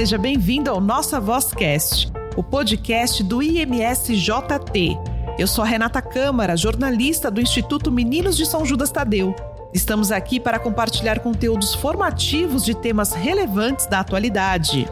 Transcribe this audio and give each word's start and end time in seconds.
seja 0.00 0.16
bem-vindo 0.16 0.70
ao 0.70 0.80
Nossa 0.80 1.20
Vozcast, 1.20 2.10
o 2.34 2.42
podcast 2.42 3.22
do 3.22 3.42
IMSJT. 3.42 4.96
Eu 5.38 5.46
sou 5.46 5.62
a 5.62 5.66
Renata 5.66 6.00
Câmara, 6.00 6.56
jornalista 6.56 7.30
do 7.30 7.38
Instituto 7.38 7.92
Meninos 7.92 8.34
de 8.34 8.46
São 8.46 8.64
Judas 8.64 8.90
Tadeu. 8.90 9.36
Estamos 9.74 10.10
aqui 10.10 10.40
para 10.40 10.58
compartilhar 10.58 11.18
conteúdos 11.18 11.74
formativos 11.74 12.64
de 12.64 12.74
temas 12.74 13.12
relevantes 13.12 13.84
da 13.84 14.00
atualidade. 14.00 14.88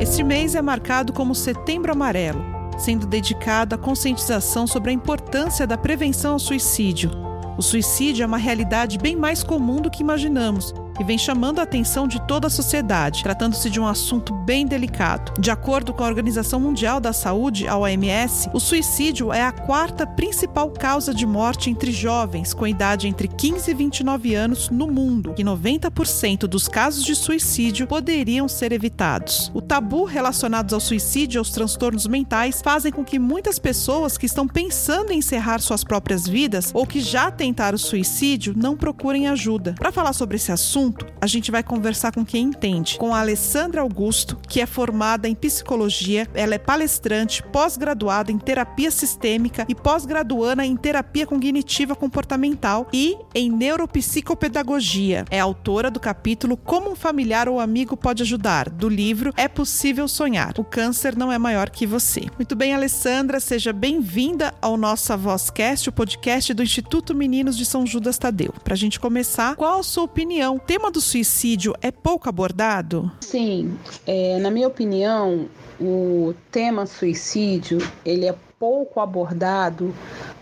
Este 0.00 0.22
mês 0.22 0.54
é 0.54 0.62
marcado 0.62 1.12
como 1.12 1.34
Setembro 1.34 1.90
Amarelo, 1.90 2.40
sendo 2.78 3.04
dedicado 3.04 3.74
à 3.74 3.78
conscientização 3.78 4.64
sobre 4.64 4.92
a 4.92 4.94
importância 4.94 5.66
da 5.66 5.76
prevenção 5.76 6.34
ao 6.34 6.38
suicídio. 6.38 7.10
O 7.56 7.62
suicídio 7.62 8.22
é 8.22 8.26
uma 8.26 8.38
realidade 8.38 8.96
bem 8.96 9.16
mais 9.16 9.42
comum 9.42 9.82
do 9.82 9.90
que 9.90 10.04
imaginamos 10.04 10.72
e 10.98 11.04
vem 11.04 11.18
chamando 11.18 11.58
a 11.58 11.62
atenção 11.62 12.06
de 12.08 12.20
toda 12.26 12.46
a 12.46 12.50
sociedade, 12.50 13.22
tratando-se 13.22 13.70
de 13.70 13.80
um 13.80 13.86
assunto 13.86 14.34
bem 14.34 14.66
delicado. 14.66 15.32
De 15.40 15.50
acordo 15.50 15.92
com 15.92 16.02
a 16.02 16.08
Organização 16.08 16.60
Mundial 16.60 17.00
da 17.00 17.12
Saúde, 17.12 17.66
a 17.66 17.76
OMS, 17.76 18.50
o 18.52 18.60
suicídio 18.60 19.32
é 19.32 19.42
a 19.42 19.52
quarta 19.52 20.06
principal 20.06 20.70
causa 20.70 21.14
de 21.14 21.26
morte 21.26 21.70
entre 21.70 21.92
jovens 21.92 22.52
com 22.52 22.66
idade 22.66 23.08
entre 23.08 23.28
15 23.28 23.70
e 23.70 23.74
29 23.74 24.34
anos 24.34 24.70
no 24.70 24.86
mundo, 24.86 25.34
e 25.38 25.44
90% 25.44 26.40
dos 26.46 26.68
casos 26.68 27.04
de 27.04 27.14
suicídio 27.14 27.86
poderiam 27.86 28.48
ser 28.48 28.72
evitados. 28.72 29.50
O 29.54 29.60
tabu 29.60 30.04
relacionado 30.04 30.74
ao 30.74 30.80
suicídio 30.80 31.38
e 31.38 31.40
aos 31.40 31.50
transtornos 31.50 32.06
mentais 32.06 32.60
fazem 32.62 32.92
com 32.92 33.04
que 33.04 33.18
muitas 33.18 33.58
pessoas 33.58 34.18
que 34.18 34.26
estão 34.26 34.46
pensando 34.46 35.12
em 35.12 35.18
encerrar 35.18 35.60
suas 35.60 35.84
próprias 35.84 36.26
vidas 36.26 36.70
ou 36.74 36.86
que 36.86 37.00
já 37.00 37.30
tentaram 37.30 37.78
suicídio 37.78 38.54
não 38.56 38.76
procurem 38.76 39.28
ajuda. 39.28 39.74
Para 39.78 39.92
falar 39.92 40.12
sobre 40.12 40.36
esse 40.36 40.52
assunto, 40.52 40.87
assunto, 40.88 41.06
a 41.20 41.26
gente 41.26 41.50
vai 41.50 41.62
conversar 41.62 42.12
com 42.12 42.24
quem 42.24 42.44
entende, 42.44 42.96
com 42.98 43.14
a 43.14 43.20
Alessandra 43.20 43.80
Augusto, 43.80 44.38
que 44.48 44.60
é 44.60 44.66
formada 44.66 45.28
em 45.28 45.34
psicologia, 45.34 46.26
ela 46.34 46.54
é 46.54 46.58
palestrante, 46.58 47.42
pós-graduada 47.42 48.32
em 48.32 48.38
terapia 48.38 48.90
sistêmica 48.90 49.66
e 49.68 49.74
pós-graduanda 49.74 50.64
em 50.64 50.76
terapia 50.76 51.26
cognitiva 51.26 51.94
comportamental 51.94 52.88
e 52.92 53.16
em 53.34 53.50
neuropsicopedagogia. 53.50 55.24
É 55.30 55.40
autora 55.40 55.90
do 55.90 56.00
capítulo 56.00 56.56
Como 56.56 56.90
um 56.90 56.96
familiar 56.96 57.48
ou 57.48 57.60
amigo 57.60 57.96
pode 57.96 58.22
ajudar, 58.22 58.70
do 58.70 58.88
livro 58.88 59.32
É 59.36 59.48
Possível 59.48 60.08
Sonhar. 60.08 60.54
O 60.58 60.64
câncer 60.64 61.16
não 61.16 61.30
é 61.32 61.38
maior 61.38 61.70
que 61.70 61.86
você. 61.86 62.26
Muito 62.36 62.54
bem, 62.56 62.74
Alessandra, 62.74 63.40
seja 63.40 63.72
bem-vinda 63.72 64.54
ao 64.60 64.76
nosso 64.76 65.16
Vozcast, 65.16 65.88
o 65.88 65.92
podcast 65.92 66.54
do 66.54 66.62
Instituto 66.62 67.14
Meninos 67.14 67.56
de 67.56 67.64
São 67.64 67.86
Judas 67.86 68.18
Tadeu. 68.18 68.54
Para 68.62 68.74
a 68.74 68.76
gente 68.76 69.00
começar, 69.00 69.56
qual 69.56 69.80
a 69.80 69.82
sua 69.82 70.04
opinião? 70.04 70.58
Tem 70.58 70.77
tema 70.78 70.92
do 70.92 71.00
suicídio 71.00 71.74
é 71.82 71.90
pouco 71.90 72.28
abordado? 72.28 73.10
Sim, 73.20 73.76
é, 74.06 74.38
na 74.38 74.48
minha 74.48 74.68
opinião, 74.68 75.48
o 75.80 76.32
tema 76.52 76.86
suicídio 76.86 77.78
ele 78.04 78.26
é 78.26 78.34
pouco 78.58 79.00
abordado 79.00 79.94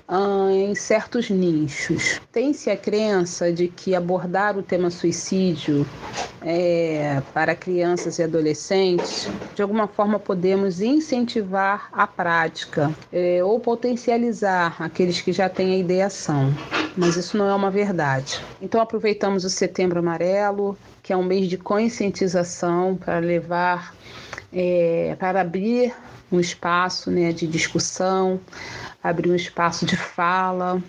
ah, 0.08 0.48
em 0.50 0.74
certos 0.74 1.28
nichos. 1.30 2.20
Tem-se 2.32 2.70
a 2.70 2.76
crença 2.76 3.52
de 3.52 3.68
que 3.68 3.94
abordar 3.94 4.56
o 4.56 4.62
tema 4.62 4.90
suicídio 4.90 5.86
é, 6.42 7.20
para 7.34 7.54
crianças 7.54 8.18
e 8.18 8.22
adolescentes, 8.22 9.28
de 9.54 9.62
alguma 9.62 9.88
forma 9.88 10.18
podemos 10.18 10.80
incentivar 10.80 11.88
a 11.92 12.06
prática 12.06 12.92
é, 13.12 13.42
ou 13.42 13.58
potencializar 13.58 14.76
aqueles 14.80 15.20
que 15.20 15.32
já 15.32 15.48
têm 15.48 15.74
a 15.74 15.78
ideação 15.78 16.54
mas 16.96 17.16
isso 17.16 17.36
não 17.36 17.46
é 17.46 17.54
uma 17.54 17.70
verdade. 17.70 18.40
Então 18.60 18.80
aproveitamos 18.80 19.44
o 19.44 19.50
Setembro 19.50 19.98
Amarelo, 19.98 20.78
que 21.02 21.12
é 21.12 21.16
um 21.16 21.22
mês 21.22 21.46
de 21.46 21.58
conscientização 21.58 22.96
para 22.96 23.18
levar, 23.18 23.94
é, 24.50 25.14
para 25.18 25.42
abrir 25.42 25.94
um 26.30 26.40
espaço 26.40 27.10
né, 27.10 27.32
de 27.32 27.46
discussão, 27.46 28.40
abrir 29.02 29.30
um 29.30 29.36
espaço 29.36 29.86
de 29.86 29.96
fala, 29.96 30.82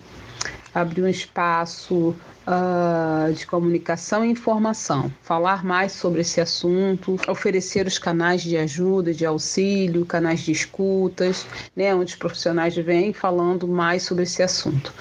abrir 0.74 1.02
um 1.02 1.08
espaço 1.08 2.14
uh, 2.48 3.32
de 3.32 3.46
comunicação 3.46 4.24
e 4.24 4.30
informação, 4.30 5.12
falar 5.22 5.64
mais 5.64 5.92
sobre 5.92 6.22
esse 6.22 6.40
assunto, 6.40 7.16
oferecer 7.28 7.86
os 7.86 7.98
canais 7.98 8.42
de 8.42 8.56
ajuda, 8.56 9.12
de 9.12 9.26
auxílio, 9.26 10.06
canais 10.06 10.40
de 10.40 10.52
escutas, 10.52 11.46
né, 11.76 11.94
onde 11.94 12.12
os 12.12 12.18
profissionais 12.18 12.74
vêm 12.74 13.12
falando 13.12 13.68
mais 13.68 14.02
sobre 14.02 14.24
esse 14.24 14.42
assunto. 14.42 14.92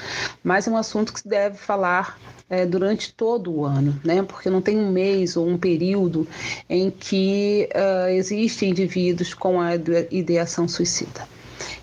Mas 0.43 0.67
é 0.67 0.71
um 0.71 0.77
assunto 0.77 1.13
que 1.13 1.21
se 1.21 1.27
deve 1.27 1.57
falar 1.57 2.19
é, 2.49 2.65
durante 2.65 3.13
todo 3.13 3.51
o 3.51 3.65
ano, 3.65 3.99
né? 4.03 4.23
Porque 4.23 4.49
não 4.49 4.61
tem 4.61 4.77
um 4.77 4.89
mês 4.89 5.35
ou 5.35 5.45
um 5.47 5.57
período 5.57 6.25
em 6.69 6.89
que 6.89 7.67
uh, 7.73 8.09
existem 8.09 8.69
indivíduos 8.69 9.33
com 9.33 9.59
a 9.59 9.75
ideação 10.09 10.65
suicida. 10.65 11.27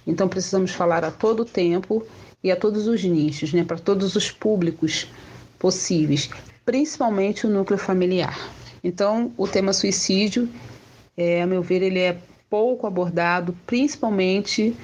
Então 0.07 0.27
precisamos 0.27 0.71
falar 0.71 1.05
a 1.05 1.11
todo 1.11 1.45
tempo 1.45 2.07
e 2.43 2.51
a 2.51 2.57
todos 2.57 2.87
os 2.87 3.05
nichos, 3.05 3.53
né? 3.53 3.63
Para 3.63 3.79
todos 3.79 4.17
os 4.17 4.31
públicos 4.31 5.07
possíveis, 5.65 6.29
principalmente 6.63 7.47
o 7.47 7.49
núcleo 7.51 7.79
familiar. 7.79 8.39
Então, 8.85 9.33
o 9.35 9.49
tema 9.49 9.73
suicídio, 9.73 10.47
é, 11.17 11.41
a 11.41 11.47
meu 11.47 11.63
ver, 11.63 11.81
ele 11.81 12.01
é 12.01 12.19
pouco 12.51 12.87
abordado, 12.87 13.57
principalmente 13.67 14.77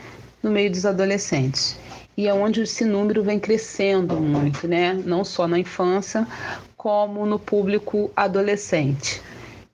no 0.43 0.51
meio 0.51 0.71
dos 0.71 0.87
adolescentes. 0.87 1.79
E 2.17 2.27
é 2.27 2.33
onde 2.33 2.63
esse 2.63 2.83
número 2.83 3.23
vem 3.23 3.39
crescendo 3.39 4.19
muito, 4.19 4.67
né? 4.67 4.95
Não 5.05 5.23
só 5.23 5.47
na 5.47 5.59
infância, 5.59 6.27
como 6.79 7.27
no 7.27 7.39
público 7.39 8.11
adolescente. 8.17 9.21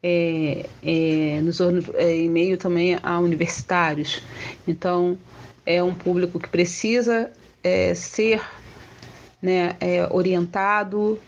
É, 0.02 0.66
é, 0.82 1.40
nos, 1.40 1.60
é, 1.94 2.16
em 2.16 2.28
meio 2.28 2.58
também 2.58 2.98
a 3.00 3.20
universitários. 3.20 4.24
Então, 4.66 5.16
é 5.64 5.80
um 5.80 5.94
público 5.94 6.40
que 6.40 6.48
precisa 6.48 7.30
é, 7.62 7.94
ser 7.94 8.40
né, 9.46 9.76
é, 9.78 10.08
orientado, 10.10 11.20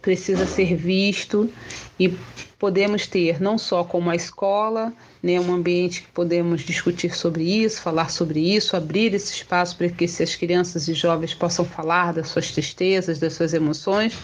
precisa 0.00 0.46
ser 0.46 0.76
visto 0.76 1.50
e 1.98 2.14
podemos 2.56 3.06
ter 3.08 3.42
não 3.42 3.58
só 3.58 3.82
como 3.82 4.08
a 4.10 4.14
escola, 4.14 4.92
né, 5.20 5.40
um 5.40 5.52
ambiente 5.52 6.02
que 6.02 6.08
podemos 6.08 6.60
discutir 6.60 7.14
sobre 7.16 7.42
isso, 7.42 7.82
falar 7.82 8.10
sobre 8.10 8.38
isso, 8.38 8.76
abrir 8.76 9.12
esse 9.12 9.32
espaço 9.32 9.76
para 9.76 9.88
que 9.88 10.04
as 10.04 10.36
crianças 10.36 10.86
e 10.86 10.94
jovens 10.94 11.34
possam 11.34 11.64
falar 11.64 12.12
das 12.12 12.28
suas 12.28 12.52
tristezas, 12.52 13.18
das 13.18 13.32
suas 13.32 13.52
emoções, 13.52 14.14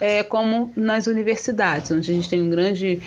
é, 0.00 0.22
como 0.22 0.72
nas 0.74 1.06
universidades, 1.06 1.90
onde 1.90 2.10
a 2.10 2.14
gente 2.14 2.30
tem 2.30 2.40
um 2.40 2.48
grande 2.48 3.00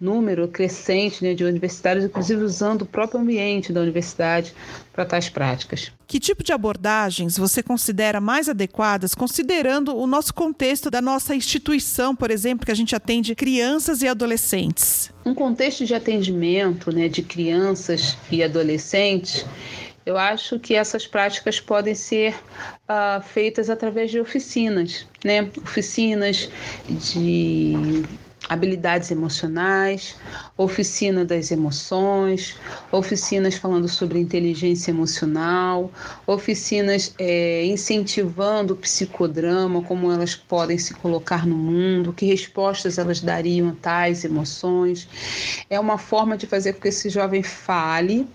número 0.00 0.46
crescente 0.46 1.24
né, 1.24 1.34
de 1.34 1.44
universitários, 1.44 2.04
inclusive 2.04 2.44
usando 2.44 2.82
o 2.82 2.86
próprio 2.86 3.20
ambiente 3.20 3.72
da 3.72 3.80
universidade 3.80 4.54
para 4.92 5.04
tais 5.04 5.28
práticas. 5.28 5.90
Que 6.06 6.20
tipo 6.20 6.44
de 6.44 6.52
abordagens 6.52 7.38
você 7.38 7.62
considera 7.62 8.20
mais 8.20 8.48
adequadas, 8.48 9.14
considerando 9.14 9.96
o 9.96 10.06
nosso 10.06 10.34
contexto 10.34 10.90
da 10.90 11.00
nossa 11.00 11.34
instituição, 11.34 12.14
por 12.14 12.30
exemplo, 12.30 12.66
que 12.66 12.72
a 12.72 12.76
gente 12.76 12.94
atende 12.94 13.34
crianças 13.34 14.02
e 14.02 14.08
adolescentes? 14.08 15.10
Um 15.24 15.34
contexto 15.34 15.86
de 15.86 15.94
atendimento 15.94 16.92
né, 16.92 17.08
de 17.08 17.22
crianças 17.22 18.16
e 18.30 18.42
adolescentes, 18.42 19.46
eu 20.04 20.18
acho 20.18 20.58
que 20.58 20.74
essas 20.74 21.06
práticas 21.06 21.60
podem 21.60 21.94
ser 21.94 22.34
uh, 22.34 23.22
feitas 23.22 23.70
através 23.70 24.10
de 24.10 24.18
oficinas, 24.18 25.06
né? 25.24 25.48
Oficinas 25.62 26.50
de 26.88 28.04
habilidades 28.52 29.10
emocionais, 29.10 30.16
oficina 30.56 31.24
das 31.24 31.50
emoções, 31.50 32.56
oficinas 32.90 33.54
falando 33.54 33.88
sobre 33.88 34.18
inteligência 34.18 34.90
emocional, 34.90 35.90
oficinas 36.26 37.14
é, 37.18 37.64
incentivando 37.64 38.74
o 38.74 38.76
psicodrama, 38.76 39.82
como 39.82 40.12
elas 40.12 40.34
podem 40.34 40.78
se 40.78 40.94
colocar 40.94 41.46
no 41.46 41.56
mundo, 41.56 42.12
que 42.12 42.26
respostas 42.26 42.98
elas 42.98 43.20
dariam 43.20 43.70
a 43.70 43.74
tais 43.80 44.24
emoções. 44.24 45.08
É 45.70 45.80
uma 45.80 45.98
forma 45.98 46.36
de 46.36 46.46
fazer 46.46 46.74
com 46.74 46.80
que 46.80 46.88
esse 46.88 47.08
jovem 47.08 47.42
fale 47.42 48.26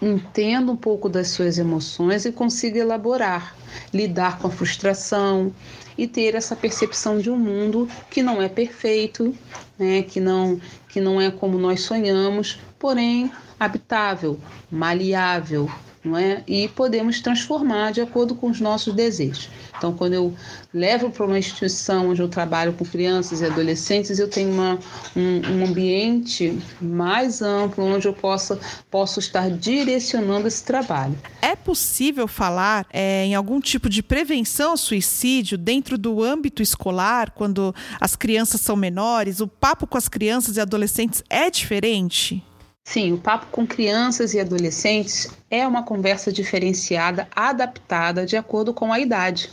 entenda 0.00 0.70
um 0.70 0.76
pouco 0.76 1.08
das 1.08 1.28
suas 1.28 1.58
emoções 1.58 2.24
e 2.24 2.30
consiga 2.30 2.78
elaborar, 2.78 3.56
lidar 3.92 4.38
com 4.38 4.46
a 4.46 4.50
frustração, 4.50 5.52
e 5.98 6.06
ter 6.06 6.36
essa 6.36 6.54
percepção 6.54 7.18
de 7.18 7.28
um 7.28 7.36
mundo 7.36 7.88
que 8.08 8.22
não 8.22 8.40
é 8.40 8.48
perfeito, 8.48 9.34
né, 9.76 10.02
que, 10.02 10.20
não, 10.20 10.60
que 10.88 11.00
não 11.00 11.20
é 11.20 11.28
como 11.28 11.58
nós 11.58 11.80
sonhamos, 11.80 12.60
porém 12.78 13.30
habitável, 13.58 14.38
maleável, 14.70 15.68
não 16.04 16.16
é? 16.16 16.42
E 16.46 16.68
podemos 16.68 17.20
transformar 17.20 17.92
de 17.92 18.00
acordo 18.00 18.34
com 18.34 18.48
os 18.48 18.60
nossos 18.60 18.94
desejos. 18.94 19.48
Então, 19.76 19.92
quando 19.92 20.12
eu 20.12 20.34
levo 20.74 21.10
para 21.10 21.24
uma 21.24 21.38
instituição 21.38 22.10
onde 22.10 22.20
eu 22.20 22.28
trabalho 22.28 22.72
com 22.72 22.84
crianças 22.84 23.40
e 23.40 23.46
adolescentes, 23.46 24.18
eu 24.18 24.28
tenho 24.28 24.50
uma, 24.50 24.78
um, 25.16 25.40
um 25.52 25.66
ambiente 25.66 26.58
mais 26.80 27.40
amplo 27.40 27.84
onde 27.84 28.06
eu 28.06 28.12
possa, 28.12 28.58
posso 28.90 29.20
estar 29.20 29.50
direcionando 29.50 30.48
esse 30.48 30.64
trabalho. 30.64 31.16
É 31.40 31.54
possível 31.54 32.26
falar 32.26 32.86
é, 32.92 33.24
em 33.24 33.34
algum 33.34 33.60
tipo 33.60 33.88
de 33.88 34.02
prevenção 34.02 34.72
ao 34.72 34.76
suicídio 34.76 35.56
dentro 35.56 35.96
do 35.96 36.22
âmbito 36.22 36.62
escolar, 36.62 37.30
quando 37.30 37.74
as 38.00 38.16
crianças 38.16 38.60
são 38.60 38.76
menores? 38.76 39.40
O 39.40 39.46
papo 39.46 39.86
com 39.86 39.96
as 39.96 40.08
crianças 40.08 40.56
e 40.56 40.60
adolescentes 40.60 41.22
é 41.30 41.50
diferente? 41.50 42.42
Sim, 42.90 43.12
o 43.12 43.18
papo 43.18 43.48
com 43.52 43.66
crianças 43.66 44.32
e 44.32 44.40
adolescentes 44.40 45.30
é 45.50 45.66
uma 45.66 45.82
conversa 45.82 46.32
diferenciada, 46.32 47.28
adaptada 47.36 48.24
de 48.24 48.34
acordo 48.34 48.72
com 48.72 48.90
a 48.90 48.98
idade 48.98 49.50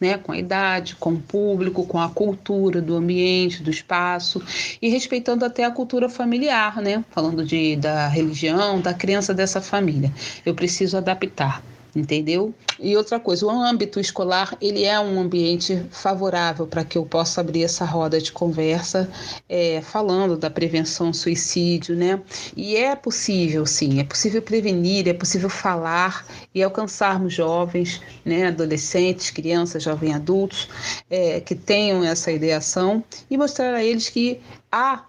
né, 0.00 0.18
com 0.18 0.30
a 0.30 0.38
idade, 0.38 0.94
com 0.96 1.14
o 1.14 1.20
público, 1.20 1.86
com 1.86 1.98
a 1.98 2.08
cultura 2.10 2.82
do 2.82 2.94
ambiente, 2.94 3.62
do 3.62 3.70
espaço 3.70 4.42
e 4.80 4.90
respeitando 4.90 5.42
até 5.42 5.64
a 5.64 5.70
cultura 5.70 6.06
familiar, 6.06 6.82
né, 6.82 7.02
falando 7.10 7.44
de, 7.44 7.76
da 7.76 8.06
religião, 8.06 8.78
da 8.78 8.92
crença 8.92 9.32
dessa 9.32 9.60
família. 9.60 10.12
Eu 10.44 10.54
preciso 10.54 10.98
adaptar 10.98 11.62
entendeu? 11.96 12.54
E 12.78 12.94
outra 12.94 13.18
coisa, 13.18 13.46
o 13.46 13.50
âmbito 13.50 13.98
escolar 13.98 14.54
ele 14.60 14.84
é 14.84 15.00
um 15.00 15.18
ambiente 15.18 15.82
favorável 15.90 16.66
para 16.66 16.84
que 16.84 16.98
eu 16.98 17.06
possa 17.06 17.40
abrir 17.40 17.64
essa 17.64 17.86
roda 17.86 18.20
de 18.20 18.30
conversa 18.30 19.10
é, 19.48 19.80
falando 19.80 20.36
da 20.36 20.50
prevenção 20.50 21.12
suicídio, 21.12 21.96
né? 21.96 22.20
E 22.54 22.76
é 22.76 22.94
possível, 22.94 23.64
sim, 23.64 23.98
é 23.98 24.04
possível 24.04 24.42
prevenir, 24.42 25.08
é 25.08 25.14
possível 25.14 25.48
falar 25.48 26.26
e 26.54 26.62
alcançarmos 26.62 27.32
jovens, 27.32 28.00
né, 28.24 28.48
adolescentes, 28.48 29.30
crianças, 29.30 29.82
jovens 29.82 30.14
adultos 30.14 30.68
é, 31.08 31.40
que 31.40 31.54
tenham 31.54 32.04
essa 32.04 32.30
ideação 32.30 33.02
e 33.30 33.38
mostrar 33.38 33.72
a 33.72 33.82
eles 33.82 34.10
que 34.10 34.38
há 34.70 35.02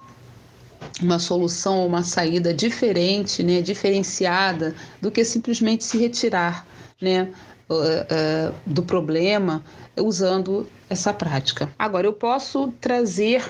uma 1.02 1.20
solução, 1.20 1.86
uma 1.86 2.04
saída 2.04 2.54
diferente, 2.54 3.44
né, 3.44 3.62
diferenciada 3.62 4.74
do 5.02 5.12
que 5.12 5.26
simplesmente 5.26 5.84
se 5.84 5.98
retirar 5.98 6.66
né, 7.02 7.32
uh, 7.70 7.76
uh, 7.76 8.56
do 8.66 8.84
problema 8.84 9.64
usando 9.96 10.68
essa 10.90 11.14
prática. 11.14 11.70
Agora, 11.78 12.08
eu 12.08 12.14
posso 12.14 12.72
trazer 12.80 13.44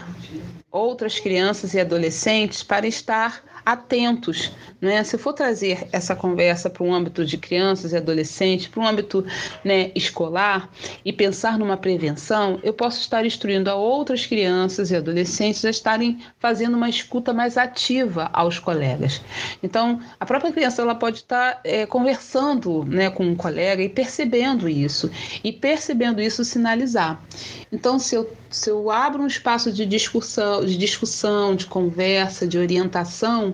outras 0.71 1.19
crianças 1.19 1.73
e 1.73 1.79
adolescentes 1.79 2.63
para 2.63 2.88
estar 2.88 3.44
atentos. 3.67 4.49
Né? 4.79 5.03
Se 5.03 5.17
eu 5.17 5.19
for 5.19 5.33
trazer 5.33 5.89
essa 5.91 6.15
conversa 6.15 6.69
para 6.69 6.83
um 6.83 6.93
âmbito 6.93 7.25
de 7.25 7.37
crianças 7.37 7.91
e 7.91 7.97
adolescentes, 7.97 8.67
para 8.67 8.81
um 8.81 8.87
âmbito 8.87 9.25
né, 9.61 9.91
escolar 9.93 10.69
e 11.03 11.11
pensar 11.11 11.59
numa 11.59 11.75
prevenção, 11.75 12.61
eu 12.63 12.71
posso 12.71 13.01
estar 13.01 13.25
instruindo 13.25 13.69
a 13.69 13.75
outras 13.75 14.25
crianças 14.25 14.89
e 14.89 14.95
adolescentes 14.95 15.65
a 15.65 15.69
estarem 15.69 16.17
fazendo 16.39 16.77
uma 16.77 16.87
escuta 16.87 17.33
mais 17.33 17.57
ativa 17.57 18.29
aos 18.31 18.57
colegas. 18.57 19.21
Então, 19.61 19.99
a 20.17 20.25
própria 20.25 20.53
criança 20.53 20.81
ela 20.81 20.95
pode 20.95 21.17
estar 21.17 21.59
é, 21.65 21.85
conversando 21.85 22.85
né, 22.85 23.09
com 23.09 23.25
um 23.25 23.35
colega 23.35 23.83
e 23.83 23.89
percebendo 23.89 24.69
isso, 24.69 25.11
e 25.43 25.51
percebendo 25.51 26.21
isso 26.21 26.45
sinalizar. 26.45 27.21
Então, 27.69 27.99
se 27.99 28.15
eu, 28.15 28.31
se 28.49 28.69
eu 28.69 28.89
abro 28.89 29.23
um 29.23 29.27
espaço 29.27 29.71
de 29.71 29.85
discussão, 29.85 30.65
de 30.65 30.77
discussão, 30.77 31.55
de 31.55 31.65
conversa, 31.65 32.47
de 32.47 32.57
orientação, 32.57 33.53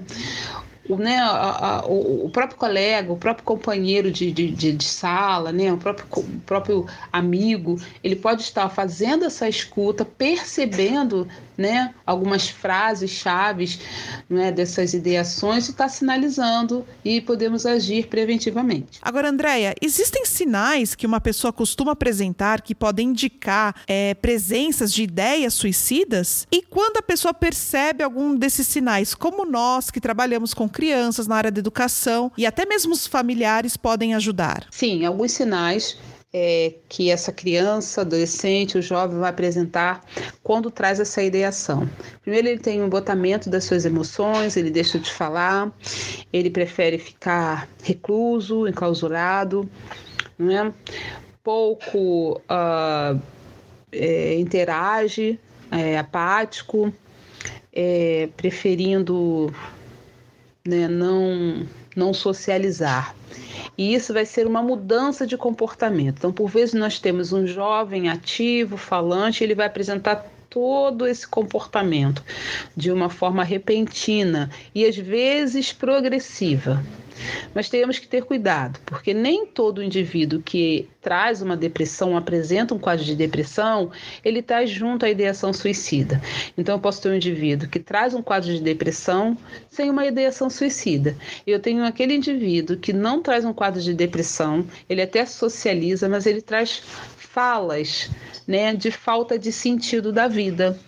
o, 0.89 0.97
né, 0.97 1.17
a, 1.17 1.79
a, 1.79 1.85
o, 1.85 2.29
próprio 2.29 2.57
colega, 2.57 3.11
o 3.11 3.17
próprio 3.17 3.45
companheiro 3.45 4.11
de, 4.11 4.31
de, 4.31 4.51
de, 4.51 4.71
de 4.73 4.83
sala, 4.83 5.51
né, 5.51 5.71
o, 5.71 5.77
próprio, 5.77 6.07
próprio 6.45 6.87
amigo, 7.11 7.79
ele 8.03 8.15
pode 8.15 8.41
estar 8.41 8.67
fazendo 8.69 9.23
essa 9.25 9.47
escuta, 9.47 10.03
percebendo 10.03 11.27
né, 11.57 11.93
algumas 12.05 12.49
frases 12.49 13.11
chaves 13.11 13.79
né, 14.29 14.51
dessas 14.51 14.93
ideações 14.93 15.67
e 15.67 15.71
está 15.71 15.87
sinalizando 15.87 16.85
e 17.05 17.21
podemos 17.21 17.65
agir 17.65 18.07
preventivamente. 18.07 18.99
Agora, 19.01 19.29
Andréia, 19.29 19.75
existem 19.81 20.25
sinais 20.25 20.95
que 20.95 21.05
uma 21.05 21.21
pessoa 21.21 21.53
costuma 21.53 21.91
apresentar 21.91 22.61
que 22.61 22.73
podem 22.73 23.09
indicar 23.09 23.75
é, 23.87 24.13
presenças 24.15 24.91
de 24.91 25.03
ideias 25.03 25.53
suicidas? 25.53 26.47
E 26.51 26.61
quando 26.61 26.97
a 26.97 27.01
pessoa 27.01 27.33
percebe 27.33 28.03
algum 28.03 28.35
desses 28.35 28.67
sinais, 28.67 29.13
como 29.13 29.45
nós 29.45 29.91
que 29.91 30.01
trabalhamos 30.01 30.53
com 30.53 30.67
crianças 30.73 31.27
na 31.27 31.37
área 31.37 31.49
da 31.51 31.59
educação 31.59 32.29
e 32.37 32.45
até 32.45 32.65
mesmo 32.65 32.91
os 32.91 33.07
familiares 33.07 33.77
podem 33.77 34.13
ajudar? 34.13 34.67
Sim, 34.69 35.05
alguns 35.05 35.31
sinais 35.31 35.97
é, 36.33 36.73
que 36.89 37.11
essa 37.11 37.31
criança, 37.31 38.01
adolescente, 38.01 38.77
o 38.77 38.81
jovem 38.81 39.19
vai 39.19 39.29
apresentar 39.29 40.03
quando 40.41 40.71
traz 40.71 40.99
essa 40.99 41.21
ideação. 41.21 41.87
Primeiro, 42.23 42.47
ele 42.47 42.59
tem 42.59 42.81
um 42.81 42.89
botamento 42.89 43.49
das 43.49 43.65
suas 43.65 43.85
emoções, 43.85 44.57
ele 44.57 44.71
deixa 44.71 44.97
de 44.97 45.11
falar, 45.13 45.71
ele 46.33 46.49
prefere 46.49 46.97
ficar 46.97 47.69
recluso, 47.83 48.67
enclausurado, 48.67 49.69
né? 50.37 50.73
pouco 51.43 52.41
uh, 52.49 53.21
é, 53.91 54.39
interage, 54.39 55.39
é, 55.69 55.99
apático, 55.99 56.91
é, 57.71 58.29
preferindo 58.35 59.53
né, 60.65 60.87
não, 60.87 61.65
não 61.95 62.13
socializar. 62.13 63.13
E 63.77 63.93
isso 63.93 64.13
vai 64.13 64.25
ser 64.25 64.47
uma 64.47 64.61
mudança 64.61 65.27
de 65.27 65.35
comportamento. 65.35 66.19
Então, 66.19 66.31
por 66.31 66.49
vezes, 66.49 66.73
nós 66.73 66.99
temos 66.99 67.33
um 67.33 67.45
jovem 67.45 68.09
ativo, 68.09 68.77
falante, 68.77 69.43
ele 69.43 69.55
vai 69.55 69.67
apresentar 69.67 70.25
todo 70.53 71.07
esse 71.07 71.27
comportamento 71.27 72.23
de 72.77 72.91
uma 72.91 73.09
forma 73.09 73.43
repentina 73.43 74.51
e 74.75 74.85
às 74.85 74.95
vezes 74.95 75.73
progressiva. 75.73 76.83
Mas 77.53 77.69
temos 77.69 77.97
que 77.97 78.07
ter 78.07 78.23
cuidado, 78.23 78.79
porque 78.85 79.13
nem 79.13 79.45
todo 79.45 79.83
indivíduo 79.83 80.41
que 80.41 80.87
traz 81.01 81.41
uma 81.41 81.57
depressão, 81.57 82.15
apresenta 82.15 82.73
um 82.73 82.79
quadro 82.79 83.03
de 83.03 83.15
depressão, 83.15 83.91
ele 84.23 84.39
está 84.39 84.65
junto 84.65 85.05
à 85.05 85.09
ideação 85.09 85.53
suicida. 85.53 86.21
Então, 86.57 86.75
eu 86.75 86.79
posso 86.79 87.01
ter 87.01 87.09
um 87.09 87.15
indivíduo 87.15 87.69
que 87.69 87.79
traz 87.79 88.13
um 88.13 88.21
quadro 88.21 88.51
de 88.51 88.61
depressão 88.61 89.37
sem 89.69 89.89
uma 89.89 90.05
ideação 90.05 90.49
suicida. 90.49 91.15
Eu 91.45 91.59
tenho 91.59 91.85
aquele 91.85 92.15
indivíduo 92.15 92.77
que 92.77 92.93
não 92.93 93.21
traz 93.21 93.45
um 93.45 93.53
quadro 93.53 93.81
de 93.81 93.93
depressão, 93.93 94.65
ele 94.89 95.01
até 95.01 95.25
socializa, 95.25 96.07
mas 96.09 96.25
ele 96.25 96.41
traz 96.41 96.81
falas 97.33 98.11
né, 98.47 98.75
de 98.75 98.91
falta 98.91 99.39
de 99.39 99.51
sentido 99.51 100.13
da 100.13 100.27
vida 100.27 100.79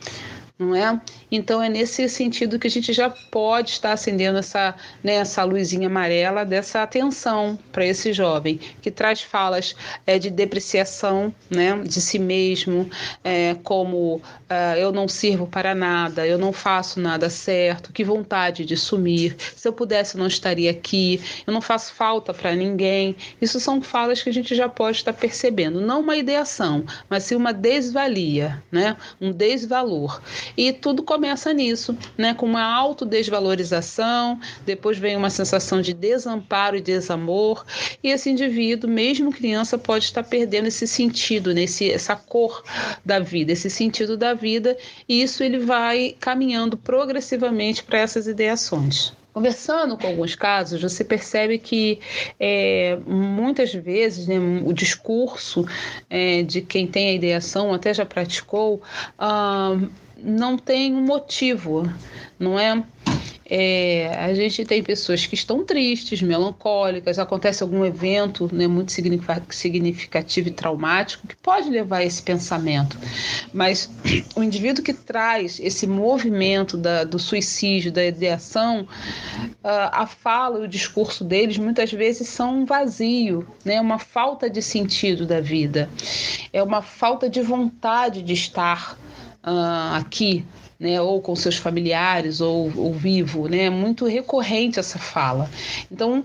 não 0.57 0.73
é? 0.73 0.99
Então 1.29 1.61
é 1.61 1.67
nesse 1.67 2.07
sentido 2.07 2.57
que 2.57 2.67
a 2.67 2.71
gente 2.71 2.93
já 2.93 3.09
pode 3.09 3.71
estar 3.71 3.91
acendendo 3.91 4.39
essa, 4.39 4.73
né, 5.03 5.15
essa 5.15 5.43
luzinha 5.43 5.87
amarela 5.87 6.45
dessa 6.45 6.81
atenção 6.81 7.59
para 7.73 7.85
esse 7.85 8.13
jovem 8.13 8.59
que 8.81 8.89
traz 8.89 9.21
falas 9.21 9.75
é, 10.07 10.17
de 10.17 10.29
depreciação, 10.29 11.33
né, 11.49 11.77
de 11.83 11.99
si 11.99 12.17
mesmo, 12.17 12.89
é, 13.23 13.55
como 13.63 14.15
uh, 14.15 14.77
eu 14.77 14.93
não 14.93 15.09
sirvo 15.09 15.45
para 15.45 15.75
nada, 15.75 16.25
eu 16.25 16.37
não 16.37 16.53
faço 16.53 17.01
nada 17.01 17.29
certo, 17.29 17.91
que 17.91 18.03
vontade 18.03 18.63
de 18.63 18.77
sumir, 18.77 19.35
se 19.55 19.67
eu 19.67 19.73
pudesse 19.73 20.15
eu 20.15 20.19
não 20.19 20.27
estaria 20.27 20.71
aqui, 20.71 21.21
eu 21.45 21.51
não 21.51 21.61
faço 21.61 21.93
falta 21.93 22.33
para 22.33 22.55
ninguém. 22.55 23.15
Isso 23.41 23.59
são 23.59 23.81
falas 23.81 24.21
que 24.23 24.29
a 24.29 24.33
gente 24.33 24.55
já 24.55 24.69
pode 24.69 24.97
estar 24.97 25.13
percebendo, 25.13 25.81
não 25.81 25.99
uma 25.99 26.15
ideação, 26.15 26.85
mas 27.09 27.23
sim 27.23 27.35
uma 27.35 27.51
desvalia, 27.53 28.63
né, 28.71 28.95
um 29.19 29.33
desvalor. 29.33 30.21
E 30.57 30.71
tudo 30.71 31.03
começa 31.03 31.53
nisso, 31.53 31.97
né? 32.17 32.33
com 32.33 32.45
uma 32.45 32.63
autodesvalorização, 32.63 34.39
depois 34.65 34.97
vem 34.97 35.15
uma 35.15 35.29
sensação 35.29 35.81
de 35.81 35.93
desamparo 35.93 36.77
e 36.77 36.81
desamor, 36.81 37.65
e 38.03 38.09
esse 38.09 38.29
indivíduo, 38.29 38.89
mesmo 38.89 39.31
criança, 39.31 39.77
pode 39.77 40.05
estar 40.05 40.23
perdendo 40.23 40.67
esse 40.67 40.87
sentido, 40.87 41.53
né? 41.53 41.65
essa 41.91 42.15
cor 42.15 42.63
da 43.03 43.19
vida, 43.19 43.51
esse 43.51 43.69
sentido 43.69 44.17
da 44.17 44.33
vida, 44.33 44.77
e 45.07 45.21
isso 45.21 45.43
ele 45.43 45.59
vai 45.59 46.15
caminhando 46.19 46.77
progressivamente 46.77 47.83
para 47.83 47.99
essas 47.99 48.27
ideações. 48.27 49.13
Conversando 49.35 49.97
com 49.97 50.07
alguns 50.07 50.33
casos, 50.33 50.81
você 50.81 51.03
percebe 51.03 51.57
que 51.57 51.99
é, 52.39 52.97
muitas 53.05 53.73
vezes 53.73 54.27
né, 54.27 54.37
o 54.63 54.71
discurso 54.71 55.65
é, 56.09 56.41
de 56.41 56.61
quem 56.61 56.87
tem 56.87 57.09
a 57.09 57.13
ideação, 57.15 57.73
até 57.73 57.93
já 57.93 58.05
praticou, 58.05 58.81
ah, 59.19 59.77
não 60.25 60.57
tem 60.57 60.93
um 60.95 61.01
motivo, 61.01 61.87
não 62.39 62.59
é? 62.59 62.83
É, 63.47 64.09
a 64.17 64.33
gente 64.33 64.65
tem 64.65 64.81
pessoas 64.81 65.27
que 65.27 65.35
estão 65.35 65.63
tristes, 65.63 66.19
melancólicas, 66.19 67.19
acontece 67.19 67.61
algum 67.61 67.85
evento 67.85 68.49
né, 68.51 68.65
muito 68.65 68.91
significativo 68.91 70.47
e 70.47 70.51
traumático 70.51 71.27
que 71.27 71.35
pode 71.35 71.69
levar 71.69 71.97
a 71.97 72.03
esse 72.03 72.23
pensamento. 72.23 72.97
Mas 73.53 73.91
o 74.35 74.41
indivíduo 74.41 74.83
que 74.83 74.93
traz 74.93 75.59
esse 75.59 75.85
movimento 75.85 76.75
da, 76.75 77.03
do 77.03 77.19
suicídio, 77.19 77.91
da 77.91 78.03
ideação, 78.03 78.87
a 79.63 80.07
fala 80.07 80.61
e 80.61 80.63
o 80.63 80.67
discurso 80.67 81.23
deles 81.23 81.59
muitas 81.59 81.91
vezes 81.91 82.27
são 82.27 82.61
um 82.61 82.65
vazio, 82.65 83.47
né, 83.63 83.79
uma 83.79 83.99
falta 83.99 84.49
de 84.49 84.61
sentido 84.61 85.23
da 85.23 85.39
vida, 85.39 85.87
é 86.51 86.63
uma 86.63 86.81
falta 86.81 87.29
de 87.29 87.41
vontade 87.41 88.23
de 88.23 88.33
estar 88.33 88.97
uh, 89.45 89.95
aqui 89.95 90.45
né, 90.79 91.01
ou 91.01 91.21
com 91.21 91.35
seus 91.35 91.55
familiares, 91.55 92.41
ou, 92.41 92.71
ou 92.75 92.93
vivo, 92.93 93.47
né? 93.47 93.63
É 93.63 93.69
muito 93.69 94.05
recorrente 94.05 94.79
essa 94.79 94.99
fala. 94.99 95.49
Então, 95.89 96.23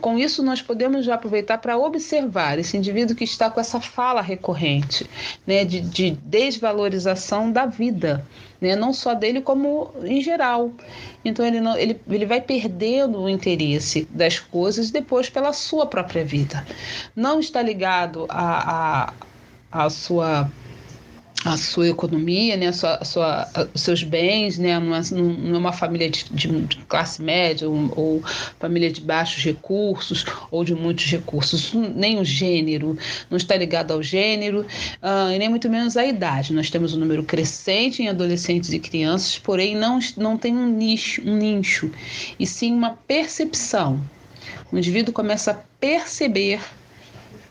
com 0.00 0.18
isso, 0.18 0.42
nós 0.42 0.60
podemos 0.60 1.06
já 1.06 1.14
aproveitar 1.14 1.58
para 1.58 1.78
observar 1.78 2.58
esse 2.58 2.76
indivíduo 2.76 3.16
que 3.16 3.24
está 3.24 3.50
com 3.50 3.58
essa 3.58 3.80
fala 3.80 4.20
recorrente, 4.20 5.08
né, 5.46 5.64
de, 5.64 5.80
de 5.80 6.10
desvalorização 6.10 7.50
da 7.50 7.64
vida, 7.64 8.24
né, 8.60 8.76
não 8.76 8.92
só 8.92 9.14
dele, 9.14 9.40
como 9.40 9.90
em 10.04 10.20
geral. 10.20 10.70
Então, 11.24 11.44
ele, 11.46 11.60
não, 11.60 11.76
ele, 11.78 11.98
ele 12.08 12.26
vai 12.26 12.42
perdendo 12.42 13.20
o 13.20 13.28
interesse 13.28 14.06
das 14.10 14.38
coisas 14.38 14.90
depois 14.90 15.30
pela 15.30 15.54
sua 15.54 15.86
própria 15.86 16.24
vida. 16.24 16.66
Não 17.14 17.40
está 17.40 17.62
ligado 17.62 18.26
a, 18.28 19.06
a, 19.72 19.84
a 19.84 19.90
sua 19.90 20.50
a 21.46 21.56
sua 21.56 21.88
economia, 21.88 22.56
né, 22.56 22.66
a 22.66 22.72
sua, 22.72 22.94
a 22.96 23.04
sua, 23.04 23.48
os 23.72 23.80
seus 23.80 24.02
bens, 24.02 24.58
né, 24.58 24.80
não 24.80 24.96
é, 24.96 25.00
não 25.12 25.54
é 25.54 25.58
uma 25.58 25.72
família 25.72 26.10
de, 26.10 26.24
de 26.24 26.76
classe 26.88 27.22
média 27.22 27.68
ou, 27.68 27.92
ou, 27.96 28.22
família 28.58 28.90
de 28.90 29.00
baixos 29.00 29.44
recursos 29.44 30.24
ou 30.50 30.64
de 30.64 30.74
muitos 30.74 31.04
recursos, 31.04 31.72
nem 31.72 32.18
o 32.18 32.24
gênero, 32.24 32.98
não 33.30 33.36
está 33.36 33.54
ligado 33.54 33.92
ao 33.92 34.02
gênero 34.02 34.66
uh, 35.00 35.32
e 35.32 35.38
nem 35.38 35.48
muito 35.48 35.70
menos 35.70 35.96
à 35.96 36.04
idade. 36.04 36.52
Nós 36.52 36.68
temos 36.68 36.94
um 36.94 36.98
número 36.98 37.22
crescente 37.22 38.02
em 38.02 38.08
adolescentes 38.08 38.72
e 38.72 38.80
crianças, 38.80 39.38
porém 39.38 39.76
não, 39.76 40.00
não 40.16 40.36
tem 40.36 40.52
um 40.52 40.66
nicho, 40.66 41.22
um 41.24 41.36
nicho, 41.36 41.92
e 42.40 42.46
sim 42.46 42.72
uma 42.72 42.98
percepção. 43.06 44.00
O 44.72 44.76
indivíduo 44.76 45.14
começa 45.14 45.52
a 45.52 45.54
perceber 45.78 46.60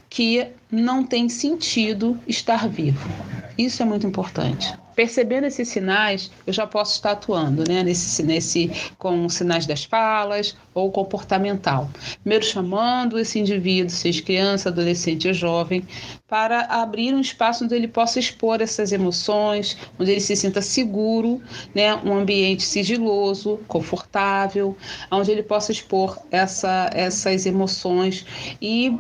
que 0.10 0.48
não 0.70 1.02
tem 1.02 1.30
sentido 1.30 2.20
estar 2.28 2.68
vivo. 2.68 3.10
Isso 3.58 3.82
é 3.82 3.86
muito 3.86 4.06
importante. 4.06 4.74
Percebendo 4.96 5.46
esses 5.46 5.68
sinais, 5.70 6.32
eu 6.46 6.54
já 6.54 6.66
posso 6.66 6.96
estar 6.96 7.12
atuando, 7.12 7.64
né? 7.68 7.84
Nesse, 7.84 8.24
nesse, 8.24 8.72
com 8.98 9.28
sinais 9.30 9.66
das 9.66 9.84
falas 9.84 10.56
ou 10.76 10.92
comportamental. 10.92 11.90
Primeiro 12.22 12.46
chamando 12.46 13.18
esse 13.18 13.40
indivíduo, 13.40 13.90
seja 13.90 14.22
criança, 14.22 14.68
adolescente 14.68 15.28
ou 15.28 15.34
jovem, 15.34 15.88
para 16.28 16.62
abrir 16.66 17.14
um 17.14 17.22
espaço 17.22 17.64
onde 17.64 17.74
ele 17.74 17.88
possa 17.88 18.20
expor 18.20 18.62
essas 18.62 18.92
emoções, 18.92 19.78
onde 19.98 20.12
ele 20.12 20.20
se 20.20 20.36
sinta 20.36 20.62
seguro, 20.62 21.42
né? 21.74 21.96
Um 21.96 22.18
ambiente 22.18 22.64
sigiloso, 22.64 23.60
confortável, 23.68 24.76
onde 25.10 25.32
ele 25.32 25.44
possa 25.44 25.72
expor 25.72 26.20
essa, 26.30 26.90
essas 26.94 27.46
emoções 27.46 28.26
e 28.62 28.94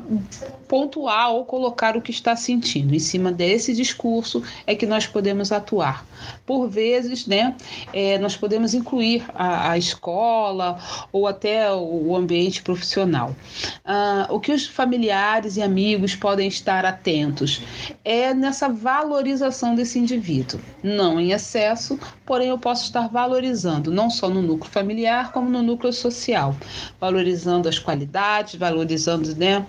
pontuar 0.68 1.32
ou 1.32 1.46
colocar 1.46 1.98
o 1.98 2.02
que 2.02 2.12
está 2.12 2.36
sentindo. 2.36 2.96
Em 2.96 3.00
cima 3.00 3.32
desse 3.32 3.74
discurso 3.74 4.42
é 4.66 4.76
que 4.76 4.86
nós 4.86 5.06
podemos 5.06 5.52
atuar. 5.52 6.06
Por 6.46 6.70
vezes, 6.70 7.28
né, 7.28 7.56
é, 7.94 8.18
nós 8.18 8.36
podemos 8.38 8.74
incluir 8.74 9.26
a, 9.34 9.72
a, 9.72 9.78
escola 9.78 10.80
ou 11.12 11.28
até 11.28 11.65
o 11.74 12.16
ambiente 12.16 12.62
profissional. 12.62 13.36
Ah, 13.84 14.28
o 14.30 14.40
que 14.40 14.52
os 14.52 14.66
familiares 14.68 15.58
e 15.58 15.62
amigos 15.62 16.16
podem 16.16 16.48
estar 16.48 16.86
atentos 16.86 17.62
é 18.04 18.34
nessa 18.34 18.70
valorização 18.70 19.76
desse 19.76 20.00
indivíduo. 20.00 20.60
Não 20.84 21.20
em 21.20 21.32
excesso, 21.32 22.00
porém 22.26 22.50
eu 22.50 22.58
posso 22.58 22.86
estar 22.86 23.08
valorizando, 23.08 23.92
não 23.92 24.10
só 24.10 24.30
no 24.30 24.42
núcleo 24.42 24.72
familiar, 24.72 25.32
como 25.32 25.50
no 25.50 25.62
núcleo 25.62 25.94
social, 25.94 26.56
valorizando 27.00 27.70
as 27.70 27.80
qualidades, 27.80 28.56
valorizando 28.56 29.36
né, 29.36 29.66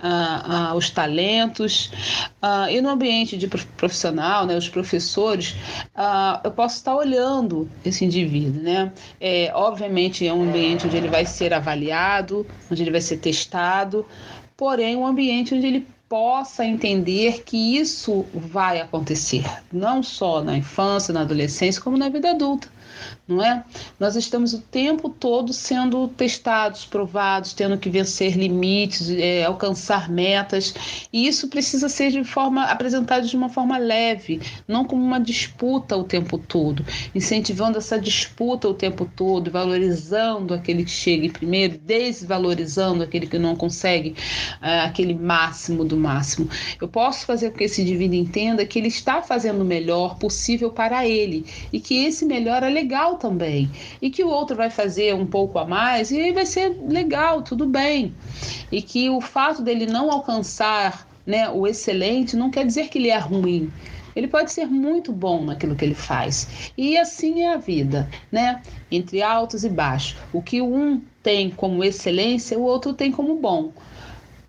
ah, 0.00 0.70
ah, 0.70 0.74
os 0.74 0.90
talentos. 0.90 1.90
E 2.70 2.80
no 2.80 2.88
ambiente 2.88 3.36
de 3.36 3.48
profissional, 3.48 4.46
né, 4.46 4.56
os 4.56 4.68
professores, 4.68 5.54
eu 6.44 6.50
posso 6.50 6.76
estar 6.76 6.94
olhando 6.94 7.68
esse 7.84 8.04
indivíduo, 8.04 8.62
né? 8.62 8.92
É, 9.20 9.50
obviamente 9.54 10.26
é 10.26 10.32
um 10.32 10.42
ambiente 10.42 10.86
onde 10.86 10.96
ele 10.96 11.08
vai 11.08 11.26
ser 11.38 11.54
avaliado, 11.54 12.46
onde 12.70 12.82
ele 12.82 12.90
vai 12.90 13.00
ser 13.00 13.18
testado, 13.18 14.04
porém 14.56 14.96
um 14.96 15.06
ambiente 15.06 15.54
onde 15.54 15.66
ele 15.66 15.86
possa 16.08 16.64
entender 16.64 17.42
que 17.44 17.76
isso 17.78 18.24
vai 18.34 18.80
acontecer, 18.80 19.44
não 19.72 20.02
só 20.02 20.42
na 20.42 20.56
infância, 20.56 21.12
na 21.14 21.20
adolescência, 21.20 21.82
como 21.82 21.96
na 21.96 22.08
vida 22.08 22.30
adulta 22.30 22.68
não 23.28 23.44
é? 23.44 23.62
Nós 24.00 24.16
estamos 24.16 24.54
o 24.54 24.60
tempo 24.60 25.10
todo 25.10 25.52
sendo 25.52 26.08
testados, 26.08 26.86
provados, 26.86 27.52
tendo 27.52 27.76
que 27.76 27.90
vencer 27.90 28.36
limites, 28.36 29.10
é, 29.10 29.44
alcançar 29.44 30.08
metas, 30.08 30.74
e 31.12 31.28
isso 31.28 31.48
precisa 31.48 31.88
ser 31.90 32.10
de 32.10 32.24
forma 32.24 32.64
apresentado 32.64 33.26
de 33.26 33.36
uma 33.36 33.50
forma 33.50 33.76
leve, 33.76 34.40
não 34.66 34.84
como 34.84 35.04
uma 35.04 35.20
disputa 35.20 35.96
o 35.96 36.04
tempo 36.04 36.38
todo, 36.38 36.84
incentivando 37.14 37.76
essa 37.76 38.00
disputa 38.00 38.66
o 38.68 38.74
tempo 38.74 39.10
todo, 39.14 39.50
valorizando 39.50 40.54
aquele 40.54 40.84
que 40.84 40.90
chega 40.90 41.26
em 41.26 41.30
primeiro, 41.30 41.76
desvalorizando 41.78 43.02
aquele 43.02 43.26
que 43.26 43.38
não 43.38 43.54
consegue 43.54 44.16
é, 44.62 44.80
aquele 44.80 45.14
máximo 45.14 45.84
do 45.84 45.96
máximo. 45.96 46.48
Eu 46.80 46.88
posso 46.88 47.26
fazer 47.26 47.50
com 47.50 47.58
que 47.58 47.64
esse 47.64 47.82
indivíduo 47.82 48.16
entenda 48.16 48.64
que 48.64 48.78
ele 48.78 48.88
está 48.88 49.20
fazendo 49.20 49.60
o 49.60 49.64
melhor 49.64 50.16
possível 50.18 50.70
para 50.70 51.06
ele 51.06 51.44
e 51.70 51.78
que 51.78 52.06
esse 52.06 52.24
melhor 52.24 52.62
é 52.62 52.70
legal 52.70 53.17
também. 53.18 53.70
E 54.00 54.08
que 54.08 54.24
o 54.24 54.28
outro 54.28 54.56
vai 54.56 54.70
fazer 54.70 55.14
um 55.14 55.26
pouco 55.26 55.58
a 55.58 55.66
mais 55.66 56.10
e 56.10 56.20
aí 56.20 56.32
vai 56.32 56.46
ser 56.46 56.74
legal, 56.88 57.42
tudo 57.42 57.66
bem. 57.66 58.14
E 58.72 58.80
que 58.80 59.10
o 59.10 59.20
fato 59.20 59.60
dele 59.60 59.84
não 59.84 60.10
alcançar 60.10 61.06
né, 61.26 61.50
o 61.50 61.66
excelente 61.66 62.34
não 62.34 62.50
quer 62.50 62.64
dizer 62.64 62.88
que 62.88 62.96
ele 62.96 63.10
é 63.10 63.18
ruim. 63.18 63.70
Ele 64.16 64.26
pode 64.26 64.50
ser 64.50 64.66
muito 64.66 65.12
bom 65.12 65.44
naquilo 65.44 65.76
que 65.76 65.84
ele 65.84 65.94
faz. 65.94 66.72
E 66.76 66.96
assim 66.96 67.42
é 67.42 67.52
a 67.52 67.56
vida, 67.56 68.08
né? 68.32 68.62
Entre 68.90 69.22
altos 69.22 69.62
e 69.62 69.68
baixos. 69.68 70.16
O 70.32 70.42
que 70.42 70.60
um 70.60 71.00
tem 71.22 71.50
como 71.50 71.84
excelência, 71.84 72.58
o 72.58 72.62
outro 72.62 72.94
tem 72.94 73.12
como 73.12 73.36
bom. 73.36 73.70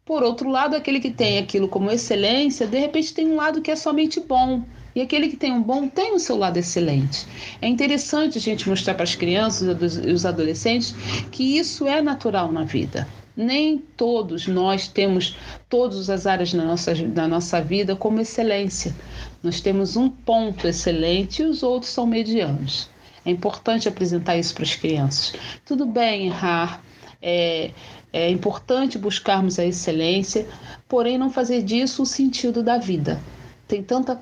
Por 0.05 0.23
outro 0.23 0.49
lado, 0.49 0.75
aquele 0.75 0.99
que 0.99 1.11
tem 1.11 1.37
aquilo 1.37 1.67
como 1.67 1.91
excelência, 1.91 2.65
de 2.65 2.79
repente 2.79 3.13
tem 3.13 3.27
um 3.27 3.35
lado 3.35 3.61
que 3.61 3.69
é 3.69 3.75
somente 3.75 4.19
bom. 4.19 4.63
E 4.95 5.01
aquele 5.01 5.29
que 5.29 5.37
tem 5.37 5.51
um 5.51 5.61
bom 5.61 5.87
tem 5.87 6.13
o 6.13 6.19
seu 6.19 6.35
lado 6.37 6.57
excelente. 6.57 7.27
É 7.61 7.67
interessante 7.67 8.37
a 8.37 8.41
gente 8.41 8.67
mostrar 8.67 8.95
para 8.95 9.03
as 9.03 9.15
crianças 9.15 9.67
e 10.03 10.11
os 10.11 10.25
adolescentes 10.25 10.93
que 11.31 11.57
isso 11.57 11.87
é 11.87 12.01
natural 12.01 12.51
na 12.51 12.63
vida. 12.63 13.07
Nem 13.35 13.77
todos 13.77 14.47
nós 14.47 14.87
temos 14.87 15.37
todas 15.69 16.09
as 16.09 16.27
áreas 16.27 16.53
da 16.53 16.63
nossa, 16.63 16.93
da 16.93 17.27
nossa 17.27 17.61
vida 17.61 17.95
como 17.95 18.19
excelência. 18.19 18.93
Nós 19.41 19.61
temos 19.61 19.95
um 19.95 20.09
ponto 20.09 20.67
excelente 20.67 21.41
e 21.41 21.45
os 21.45 21.63
outros 21.63 21.91
são 21.91 22.05
medianos. 22.05 22.89
É 23.25 23.31
importante 23.31 23.87
apresentar 23.87 24.37
isso 24.37 24.53
para 24.53 24.63
as 24.63 24.75
crianças. 24.75 25.33
Tudo 25.65 25.85
bem 25.85 26.27
errar, 26.27 26.83
é, 27.21 27.71
é 28.11 28.29
importante 28.29 28.97
buscarmos 28.97 29.59
a 29.59 29.65
excelência, 29.65 30.47
porém 30.87 31.17
não 31.17 31.29
fazer 31.29 31.61
disso 31.61 32.03
o 32.03 32.05
sentido 32.05 32.63
da 32.63 32.77
vida. 32.77 33.21
Tem 33.67 33.83
tanta 33.83 34.19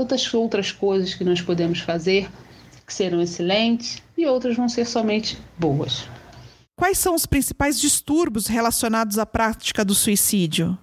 tantas 0.00 0.32
outras 0.32 0.72
coisas 0.72 1.14
que 1.14 1.24
nós 1.24 1.42
podemos 1.42 1.80
fazer 1.80 2.30
que 2.86 2.94
serão 2.94 3.20
excelentes 3.20 4.02
e 4.16 4.26
outras 4.26 4.56
vão 4.56 4.68
ser 4.68 4.86
somente 4.86 5.38
boas. 5.58 6.04
Quais 6.74 6.98
são 6.98 7.14
os 7.14 7.26
principais 7.26 7.78
distúrbios 7.78 8.46
relacionados 8.46 9.18
à 9.18 9.26
prática 9.26 9.84
do 9.84 9.94
suicídio? 9.94 10.76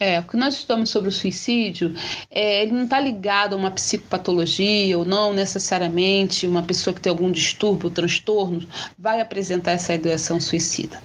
É, 0.00 0.18
o 0.18 0.22
que 0.22 0.34
nós 0.34 0.54
estudamos 0.54 0.88
sobre 0.88 1.10
o 1.10 1.12
suicídio, 1.12 1.94
é, 2.30 2.62
ele 2.62 2.72
não 2.72 2.84
está 2.84 2.98
ligado 2.98 3.52
a 3.52 3.56
uma 3.56 3.70
psicopatologia 3.70 4.96
ou 4.96 5.04
não 5.04 5.34
necessariamente 5.34 6.46
uma 6.46 6.62
pessoa 6.62 6.94
que 6.94 7.02
tem 7.02 7.10
algum 7.10 7.30
distúrbio, 7.30 7.90
transtorno, 7.90 8.66
vai 8.98 9.20
apresentar 9.20 9.72
essa 9.72 9.92
ideação 9.94 10.40
suicida. 10.40 10.98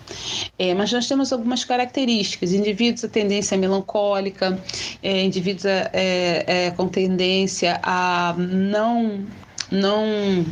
É, 0.58 0.74
mas 0.74 0.94
nós 0.94 1.10
temos 1.10 1.34
algumas 1.34 1.66
características: 1.66 2.54
indivíduos 2.54 3.04
a 3.04 3.10
tendência 3.10 3.58
melancólica, 3.58 4.58
é, 5.04 5.24
indivíduos 5.24 5.66
é, 5.66 5.90
é, 6.48 6.72
com 6.72 6.88
tendência 6.88 7.82
a 7.84 8.34
não, 8.38 9.26
não 9.70 10.46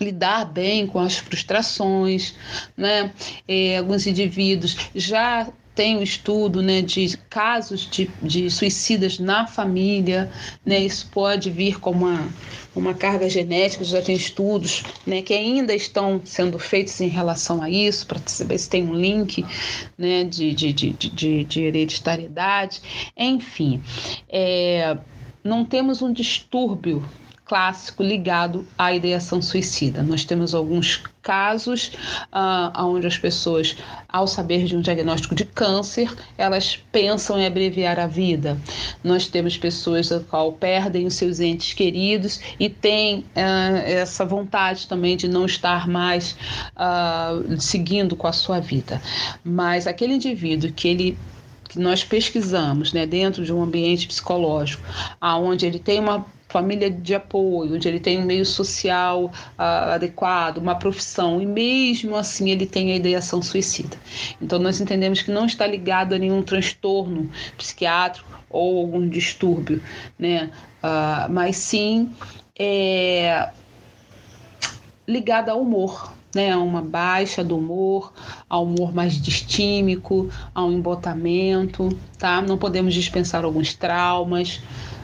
lidar 0.00 0.44
bem 0.46 0.88
com 0.88 0.98
as 0.98 1.18
frustrações, 1.18 2.34
né? 2.76 3.12
É, 3.46 3.78
alguns 3.78 4.08
indivíduos 4.08 4.76
já 4.92 5.46
tem 5.80 5.96
um 5.96 6.02
estudo 6.02 6.60
né, 6.60 6.82
de 6.82 7.16
casos 7.30 7.88
de, 7.90 8.10
de 8.22 8.50
suicidas 8.50 9.18
na 9.18 9.46
família, 9.46 10.30
né, 10.62 10.78
isso 10.78 11.08
pode 11.10 11.50
vir 11.50 11.80
como 11.80 12.04
uma, 12.04 12.28
uma 12.76 12.92
carga 12.92 13.30
genética, 13.30 13.82
já 13.82 14.02
tem 14.02 14.14
estudos 14.14 14.82
né, 15.06 15.22
que 15.22 15.32
ainda 15.32 15.74
estão 15.74 16.20
sendo 16.22 16.58
feitos 16.58 17.00
em 17.00 17.08
relação 17.08 17.62
a 17.62 17.70
isso, 17.70 18.06
para 18.06 18.20
saber 18.26 18.58
se 18.58 18.68
tem 18.68 18.86
um 18.86 18.94
link 18.94 19.42
né, 19.96 20.22
de, 20.24 20.52
de, 20.52 20.70
de, 20.70 20.92
de, 20.92 21.44
de 21.44 21.62
hereditariedade. 21.62 22.82
Enfim, 23.16 23.82
é, 24.28 24.98
não 25.42 25.64
temos 25.64 26.02
um 26.02 26.12
distúrbio 26.12 27.02
clássico 27.50 28.04
ligado 28.04 28.64
à 28.78 28.94
ideação 28.94 29.42
suicida. 29.42 30.04
Nós 30.04 30.24
temos 30.24 30.54
alguns 30.54 31.02
casos 31.20 31.90
uh, 32.32 32.84
onde 32.84 33.08
as 33.08 33.18
pessoas, 33.18 33.76
ao 34.08 34.28
saber 34.28 34.66
de 34.66 34.76
um 34.76 34.80
diagnóstico 34.80 35.34
de 35.34 35.44
câncer, 35.44 36.08
elas 36.38 36.76
pensam 36.92 37.40
em 37.40 37.46
abreviar 37.46 37.98
a 37.98 38.06
vida. 38.06 38.56
Nós 39.02 39.26
temos 39.26 39.56
pessoas 39.56 40.12
a 40.12 40.20
qual 40.20 40.52
perdem 40.52 41.06
os 41.06 41.14
seus 41.14 41.40
entes 41.40 41.72
queridos 41.72 42.38
e 42.60 42.68
têm 42.68 43.24
uh, 43.34 43.82
essa 43.84 44.24
vontade 44.24 44.86
também 44.86 45.16
de 45.16 45.26
não 45.26 45.44
estar 45.44 45.88
mais 45.88 46.36
uh, 46.76 47.60
seguindo 47.60 48.14
com 48.14 48.28
a 48.28 48.32
sua 48.32 48.60
vida. 48.60 49.02
Mas 49.42 49.88
aquele 49.88 50.14
indivíduo 50.14 50.70
que 50.70 50.86
ele 50.86 51.18
que 51.68 51.78
nós 51.78 52.02
pesquisamos, 52.02 52.92
né, 52.92 53.06
dentro 53.06 53.44
de 53.44 53.52
um 53.52 53.62
ambiente 53.62 54.08
psicológico, 54.08 54.82
aonde 55.20 55.66
ele 55.66 55.78
tem 55.78 56.00
uma 56.00 56.26
família 56.50 56.90
de 56.90 57.14
apoio, 57.14 57.74
onde 57.74 57.88
ele 57.88 58.00
tem 58.00 58.18
um 58.18 58.24
meio 58.24 58.44
social 58.44 59.26
uh, 59.26 59.32
adequado, 59.94 60.58
uma 60.58 60.74
profissão, 60.74 61.40
e 61.40 61.46
mesmo 61.46 62.16
assim 62.16 62.50
ele 62.50 62.66
tem 62.66 62.92
a 62.92 62.96
ideação 62.96 63.40
suicida. 63.40 63.96
Então 64.42 64.58
nós 64.58 64.80
entendemos 64.80 65.22
que 65.22 65.30
não 65.30 65.46
está 65.46 65.66
ligado 65.66 66.14
a 66.14 66.18
nenhum 66.18 66.42
transtorno 66.42 67.30
psiquiátrico 67.56 68.28
ou 68.50 68.78
algum 68.78 69.08
distúrbio, 69.08 69.80
né? 70.18 70.50
Uh, 70.82 71.30
mas 71.30 71.56
sim 71.56 72.10
é, 72.58 73.50
ligado 75.06 75.50
ao 75.50 75.60
humor, 75.62 76.12
né, 76.34 76.52
a 76.52 76.58
uma 76.58 76.82
baixa 76.82 77.42
do 77.42 77.56
humor, 77.56 78.12
ao 78.48 78.64
humor 78.64 78.94
mais 78.94 79.20
distímico, 79.20 80.28
a 80.54 80.64
um 80.64 80.72
embotamento, 80.72 81.88
tá? 82.18 82.40
Não 82.40 82.56
podemos 82.56 82.94
dispensar 82.94 83.44
alguns 83.44 83.74
traumas, 83.74 84.60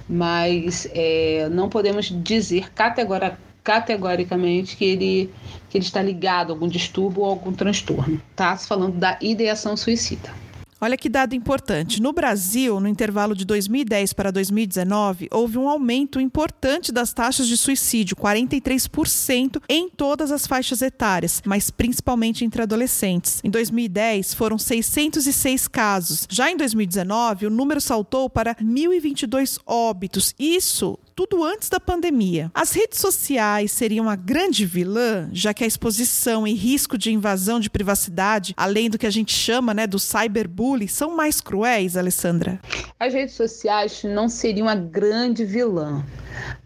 mas 0.08 0.88
é, 0.92 1.48
não 1.50 1.68
podemos 1.68 2.06
dizer 2.22 2.72
categora, 2.72 3.38
categoricamente 3.64 4.76
que 4.76 4.84
ele, 4.84 5.34
que 5.68 5.78
ele 5.78 5.84
está 5.84 6.00
ligado 6.00 6.50
a 6.50 6.54
algum 6.54 6.68
distúrbio 6.68 7.22
ou 7.22 7.28
algum 7.28 7.52
transtorno. 7.52 8.20
Tá? 8.34 8.56
Se 8.56 8.66
falando 8.68 8.96
da 8.96 9.18
ideação 9.20 9.76
suicida. 9.76 10.30
Olha 10.78 10.96
que 10.96 11.08
dado 11.08 11.34
importante. 11.34 12.02
No 12.02 12.12
Brasil, 12.12 12.78
no 12.80 12.88
intervalo 12.88 13.34
de 13.34 13.46
2010 13.46 14.12
para 14.12 14.30
2019, 14.30 15.28
houve 15.32 15.56
um 15.56 15.68
aumento 15.68 16.20
importante 16.20 16.92
das 16.92 17.14
taxas 17.14 17.48
de 17.48 17.56
suicídio, 17.56 18.14
43% 18.14 19.62
em 19.70 19.88
todas 19.88 20.30
as 20.30 20.46
faixas 20.46 20.82
etárias, 20.82 21.42
mas 21.46 21.70
principalmente 21.70 22.44
entre 22.44 22.60
adolescentes. 22.60 23.40
Em 23.42 23.50
2010, 23.50 24.34
foram 24.34 24.58
606 24.58 25.66
casos. 25.66 26.26
Já 26.28 26.50
em 26.50 26.56
2019, 26.56 27.46
o 27.46 27.50
número 27.50 27.80
saltou 27.80 28.28
para 28.28 28.54
1.022 28.56 29.58
óbitos. 29.66 30.34
Isso 30.38 30.98
tudo 31.16 31.42
antes 31.42 31.70
da 31.70 31.80
pandemia. 31.80 32.50
As 32.52 32.72
redes 32.72 33.00
sociais 33.00 33.72
seriam 33.72 34.06
a 34.06 34.14
grande 34.14 34.66
vilã, 34.66 35.30
já 35.32 35.54
que 35.54 35.64
a 35.64 35.66
exposição 35.66 36.46
e 36.46 36.52
risco 36.52 36.98
de 36.98 37.10
invasão 37.10 37.58
de 37.58 37.70
privacidade, 37.70 38.52
além 38.54 38.90
do 38.90 38.98
que 38.98 39.06
a 39.06 39.10
gente 39.10 39.32
chama 39.32 39.72
né, 39.72 39.86
do 39.86 39.98
cyberbullying, 39.98 40.86
são 40.86 41.16
mais 41.16 41.40
cruéis, 41.40 41.96
Alessandra? 41.96 42.60
As 43.00 43.14
redes 43.14 43.34
sociais 43.34 44.04
não 44.04 44.28
seriam 44.28 44.68
a 44.68 44.74
grande 44.74 45.42
vilã. 45.42 46.04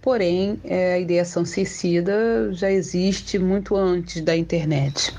Porém, 0.02 0.58
é, 0.64 0.94
a 0.94 0.98
ideação 0.98 1.44
suicida 1.44 2.52
já 2.52 2.72
existe 2.72 3.38
muito 3.38 3.76
antes 3.76 4.20
da 4.20 4.36
internet. 4.36 5.14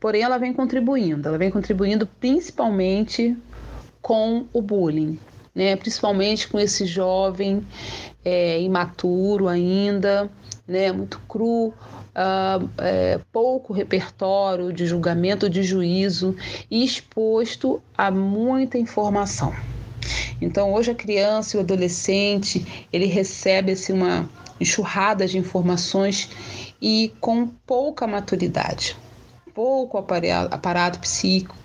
Porém, 0.00 0.22
ela 0.22 0.38
vem 0.38 0.54
contribuindo, 0.54 1.28
ela 1.28 1.36
vem 1.36 1.50
contribuindo 1.50 2.06
principalmente 2.18 3.36
com 4.00 4.46
o 4.54 4.62
bullying, 4.62 5.18
né? 5.54 5.76
principalmente 5.76 6.48
com 6.48 6.58
esse 6.58 6.86
jovem 6.86 7.66
é, 8.24 8.60
imaturo 8.60 9.48
ainda, 9.48 10.30
né? 10.66 10.90
muito 10.92 11.20
cru, 11.28 11.68
uh, 11.68 12.70
é, 12.78 13.20
pouco 13.32 13.72
repertório 13.72 14.72
de 14.72 14.86
julgamento, 14.86 15.48
de 15.48 15.62
juízo 15.62 16.36
e 16.70 16.84
exposto 16.84 17.82
a 17.96 18.10
muita 18.10 18.78
informação. 18.78 19.54
Então, 20.40 20.72
hoje 20.72 20.90
a 20.90 20.94
criança 20.94 21.56
e 21.56 21.58
o 21.58 21.62
adolescente 21.62 22.86
ele 22.92 23.06
recebe 23.06 23.72
assim, 23.72 23.92
uma 23.92 24.28
enxurrada 24.60 25.26
de 25.26 25.38
informações 25.38 26.28
e 26.80 27.12
com 27.20 27.46
pouca 27.66 28.06
maturidade, 28.06 28.96
pouco 29.54 29.96
aparato, 29.96 30.54
aparato 30.54 30.98
psíquico, 30.98 31.56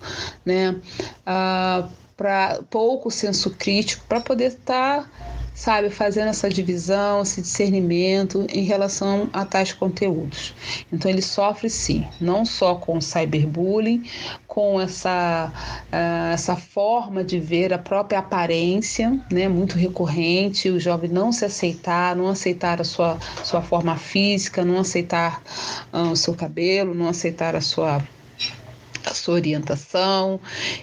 né? 0.46 0.80
Uh, 1.28 1.90
para 2.20 2.60
pouco 2.70 3.10
senso 3.10 3.50
crítico 3.52 4.04
para 4.06 4.20
poder 4.20 4.48
estar, 4.48 5.04
tá, 5.04 5.10
sabe, 5.56 5.90
fazendo 5.90 6.28
essa 6.28 6.50
divisão, 6.50 7.22
esse 7.22 7.42
discernimento 7.42 8.46
em 8.50 8.66
relação 8.66 9.30
a 9.32 9.46
tais 9.46 9.72
conteúdos. 9.72 10.54
Então 10.92 11.10
ele 11.10 11.22
sofre 11.22 11.70
sim, 11.70 12.06
não 12.20 12.44
só 12.44 12.76
com 12.76 12.98
o 12.98 13.02
cyberbullying, 13.02 14.04
com 14.46 14.82
essa, 14.82 15.50
uh, 15.94 16.34
essa 16.34 16.58
forma 16.58 17.24
de 17.24 17.40
ver 17.40 17.72
a 17.72 17.78
própria 17.78 18.20
aparência, 18.20 19.18
né, 19.32 19.48
muito 19.48 19.78
recorrente, 19.78 20.70
o 20.70 20.78
jovem 20.78 21.10
não 21.10 21.32
se 21.32 21.46
aceitar, 21.46 22.18
não 22.18 22.28
aceitar 22.28 22.82
a 22.82 22.84
sua, 22.84 23.18
sua 23.46 23.62
forma 23.62 23.96
física, 23.96 24.66
não 24.66 24.80
aceitar 24.80 25.42
uh, 25.94 26.12
o 26.12 26.18
seu 26.18 26.36
cabelo, 26.36 26.94
não 26.94 27.08
aceitar 27.08 27.56
a 27.56 27.62
sua 27.62 28.04
a 29.10 29.14
sua 29.14 29.36
orientação, 29.36 30.40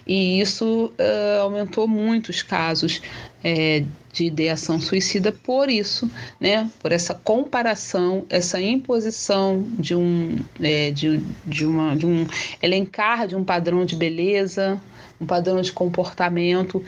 e 0.07 0.41
isso 0.41 0.93
uh, 0.99 1.43
aumentou 1.43 1.87
muito 1.87 2.29
os 2.31 2.43
casos 2.43 3.01
é, 3.45 3.85
de 4.12 4.25
ideação 4.25 4.81
suicida 4.81 5.31
por 5.31 5.69
isso, 5.69 6.11
né? 6.41 6.71
Por 6.81 6.91
essa 6.91 7.15
comparação, 7.15 8.25
essa 8.29 8.61
imposição 8.61 9.65
de 9.79 9.95
um, 9.95 10.39
é, 10.61 10.91
de, 10.91 11.21
de, 11.45 11.67
uma, 11.67 11.95
de 11.95 12.07
um 12.07 12.27
elencar 12.62 13.29
de 13.29 13.37
um 13.37 13.45
padrão 13.45 13.85
de 13.85 13.95
beleza, 13.95 14.81
um 15.21 15.27
padrão 15.27 15.61
de 15.61 15.71
comportamento. 15.71 16.83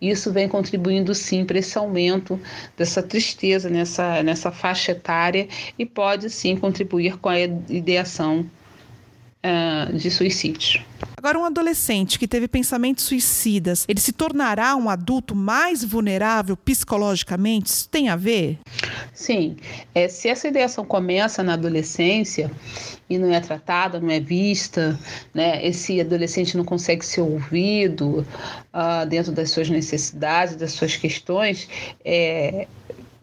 Isso 0.00 0.32
vem 0.32 0.48
contribuindo 0.48 1.14
sim 1.14 1.44
para 1.44 1.58
esse 1.58 1.76
aumento 1.76 2.40
dessa 2.76 3.02
tristeza 3.02 3.68
nessa, 3.68 4.22
nessa 4.22 4.50
faixa 4.50 4.92
etária 4.92 5.48
e 5.78 5.84
pode 5.84 6.30
sim 6.30 6.56
contribuir 6.56 7.18
com 7.18 7.28
a 7.28 7.40
ideação 7.40 8.46
uh, 9.44 9.96
de 9.96 10.10
suicídio. 10.10 10.82
Agora, 11.16 11.38
um 11.38 11.44
adolescente 11.44 12.16
que 12.18 12.28
teve 12.28 12.46
pensamentos 12.46 13.04
suicidas, 13.04 13.84
ele 13.88 14.00
se 14.00 14.12
tornará 14.12 14.76
um 14.76 14.88
adulto 14.88 15.34
mais 15.34 15.82
vulnerável 15.82 16.56
psicologicamente? 16.56 17.70
Isso 17.70 17.88
tem 17.88 18.08
a 18.08 18.14
ver? 18.14 18.58
Sim. 19.12 19.56
É, 19.92 20.06
se 20.06 20.28
essa 20.28 20.46
ideação 20.46 20.84
começa 20.84 21.42
na 21.42 21.54
adolescência 21.54 22.50
e 23.10 23.18
não 23.18 23.32
é 23.32 23.40
tratada, 23.40 23.98
não 23.98 24.10
é 24.10 24.20
vista, 24.20 24.98
né, 25.34 25.64
esse 25.66 26.00
adolescente 26.00 26.56
não 26.56 26.64
consegue 26.64 27.04
ser 27.04 27.22
ouvido 27.22 28.24
uh, 28.72 29.06
dentro 29.08 29.32
das 29.32 29.50
suas 29.50 29.68
necessidades, 29.68 30.54
das 30.54 30.72
suas 30.72 30.96
questões, 30.96 31.68
é, 32.04 32.68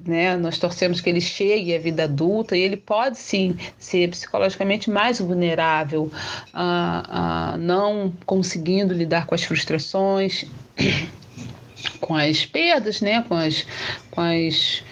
né? 0.06 0.36
Nós 0.38 0.58
torcemos 0.58 1.02
que 1.02 1.10
ele 1.10 1.22
chegue 1.22 1.76
à 1.76 1.80
vida 1.80 2.04
adulta 2.04 2.56
e 2.56 2.62
ele 2.62 2.78
pode 2.78 3.18
sim 3.18 3.58
ser 3.78 4.10
psicologicamente 4.10 4.90
mais 4.90 5.20
vulnerável, 5.20 6.12
a, 6.54 7.54
a 7.54 7.58
não 7.58 8.14
conseguindo 8.26 8.94
lidar 8.94 9.26
com 9.26 9.36
as 9.36 9.44
frustrações, 9.44 10.46
com 12.00 12.16
as 12.16 12.46
perdas, 12.46 13.02
né? 13.02 13.24
Com 13.28 13.36
as, 13.36 13.66
com 14.12 14.22
as 14.22 14.84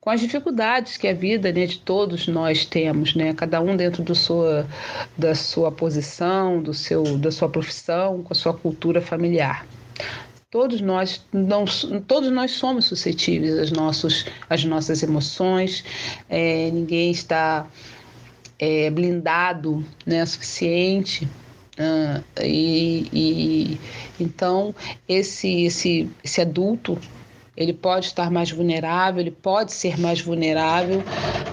com 0.00 0.08
as 0.08 0.20
dificuldades 0.20 0.96
que 0.96 1.06
a 1.06 1.12
vida 1.12 1.52
né, 1.52 1.66
de 1.66 1.78
todos 1.78 2.26
nós 2.26 2.64
temos, 2.64 3.14
né? 3.14 3.34
Cada 3.34 3.60
um 3.60 3.76
dentro 3.76 4.02
do 4.02 4.14
sua, 4.14 4.66
da 5.16 5.34
sua 5.34 5.70
posição, 5.70 6.62
do 6.62 6.72
seu, 6.72 7.18
da 7.18 7.30
sua 7.30 7.50
profissão, 7.50 8.22
com 8.22 8.32
a 8.32 8.34
sua 8.34 8.54
cultura 8.54 9.02
familiar. 9.02 9.66
Todos 10.50 10.80
nós, 10.80 11.24
não, 11.32 11.64
todos 12.08 12.28
nós 12.32 12.50
somos 12.50 12.86
suscetíveis 12.86 13.56
às, 13.56 13.70
nossos, 13.70 14.26
às 14.48 14.64
nossas 14.64 15.00
emoções, 15.00 15.84
é, 16.28 16.68
ninguém 16.72 17.12
está 17.12 17.68
é, 18.58 18.90
blindado 18.90 19.84
né, 20.04 20.26
suficiente. 20.26 21.24
Uh, 21.78 22.42
e, 22.42 23.08
e, 23.12 23.80
então 24.18 24.74
esse, 25.08 25.66
esse, 25.66 26.10
esse 26.22 26.40
adulto 26.40 26.98
ele 27.60 27.74
pode 27.74 28.06
estar 28.06 28.30
mais 28.30 28.50
vulnerável, 28.50 29.20
ele 29.20 29.30
pode 29.30 29.72
ser 29.72 30.00
mais 30.00 30.20
vulnerável 30.20 31.04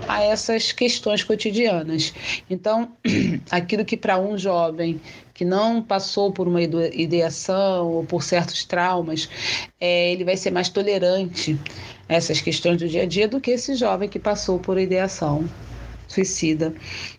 a 0.08 0.24
essas 0.24 0.72
questões 0.72 1.22
cotidianas. 1.22 2.14
Então, 2.50 2.90
aquilo 3.52 3.84
que 3.84 3.98
para 3.98 4.18
um 4.18 4.38
jovem 4.38 5.02
que 5.34 5.44
não 5.44 5.84
passou 5.84 6.32
por 6.32 6.48
uma 6.48 6.62
ideação 6.62 7.92
ou 7.92 8.04
por 8.06 8.24
certos 8.24 8.64
traumas, 8.64 9.30
é, 9.80 10.14
ele 10.14 10.24
vai 10.24 10.38
ser 10.38 10.50
mais 10.50 10.70
tolerante 10.70 11.60
a 12.08 12.16
essas 12.16 12.40
questões 12.40 12.78
do 12.78 12.88
dia 12.88 13.04
a 13.04 13.06
dia 13.06 13.28
do 13.28 13.42
que 13.42 13.52
esse 13.52 13.76
jovem 13.76 14.08
que 14.08 14.18
passou 14.18 14.58
por 14.58 14.80
ideação 14.80 15.48
suicida, 16.08 16.74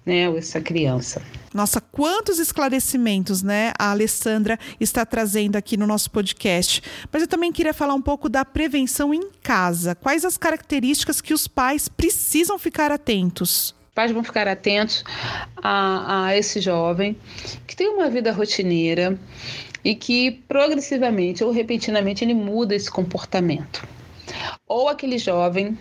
né, 0.05 0.25
essa 0.37 0.61
criança. 0.61 1.23
Nossa, 1.53 1.81
quantos 1.81 2.39
esclarecimentos, 2.39 3.43
né, 3.43 3.73
a 3.79 3.91
Alessandra 3.91 4.59
está 4.81 5.05
trazendo 5.05 5.57
aqui 5.57 5.77
no 5.77 5.87
nosso 5.87 6.11
podcast. 6.11 6.83
Mas 7.13 7.23
eu 7.23 7.29
também 7.29 7.53
queria 7.53 7.75
falar 7.75 7.95
um 7.95 8.03
pouco 8.03 8.29
da 8.29 8.45
prevenção 8.45 9.13
em 9.15 9.31
casa. 9.43 9.95
Quais 9.95 10.25
as 10.25 10.37
características 10.37 11.21
que 11.21 11.35
os 11.35 11.47
pais 11.47 11.89
precisam 11.89 12.59
ficar 12.59 12.91
atentos? 12.91 13.77
pais 13.99 14.13
vão 14.13 14.23
ficar 14.23 14.47
atentos 14.47 15.03
a, 15.57 16.27
a 16.27 16.37
esse 16.37 16.61
jovem 16.61 17.17
que 17.67 17.75
tem 17.75 17.89
uma 17.89 18.09
vida 18.09 18.31
rotineira 18.31 19.19
e 19.85 19.93
que 19.93 20.31
progressivamente 20.47 21.43
ou 21.43 21.51
repentinamente 21.51 22.25
ele 22.25 22.33
muda 22.33 22.77
esse 22.77 22.89
comportamento. 22.89 23.85
Ou 24.69 24.89
aquele 24.89 25.19
jovem 25.19 25.77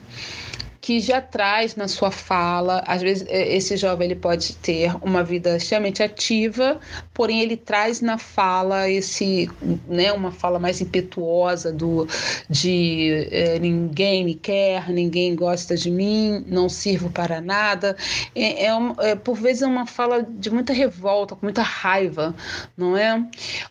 que 0.88 1.02
já 1.02 1.20
traz 1.20 1.76
na 1.76 1.86
sua 1.86 2.10
fala, 2.10 2.82
às 2.88 3.02
vezes 3.02 3.28
é, 3.28 3.54
esse 3.54 3.76
jovem 3.76 4.06
ele 4.06 4.16
pode 4.16 4.56
ter 4.56 4.96
uma 5.02 5.22
vida 5.22 5.58
extremamente 5.58 6.02
ativa, 6.02 6.80
porém 7.14 7.42
ele 7.42 7.58
traz 7.58 8.00
na 8.00 8.18
fala 8.18 8.90
esse, 8.90 9.50
né, 9.86 10.14
uma 10.14 10.32
fala 10.32 10.58
mais 10.60 10.80
impetuosa 10.80 11.74
do 11.74 12.08
de 12.50 13.28
é, 13.32 13.60
ninguém 13.60 14.24
me 14.24 14.34
quer, 14.34 14.90
ninguém 14.90 15.36
gosta 15.36 15.76
de 15.76 15.92
mim, 15.92 16.46
não 16.48 16.70
sirvo 16.70 17.10
para 17.10 17.42
nada. 17.42 17.98
É, 18.34 18.68
é, 18.68 18.70
é, 19.00 19.16
por 19.16 19.36
vezes 19.36 19.64
é 19.64 19.68
uma 19.68 19.86
fala 19.86 20.24
de 20.24 20.50
muita 20.50 20.72
revolta, 20.72 21.36
com 21.36 21.46
muita 21.46 21.64
raiva, 21.64 22.34
não 22.78 22.96
é? 22.96 23.22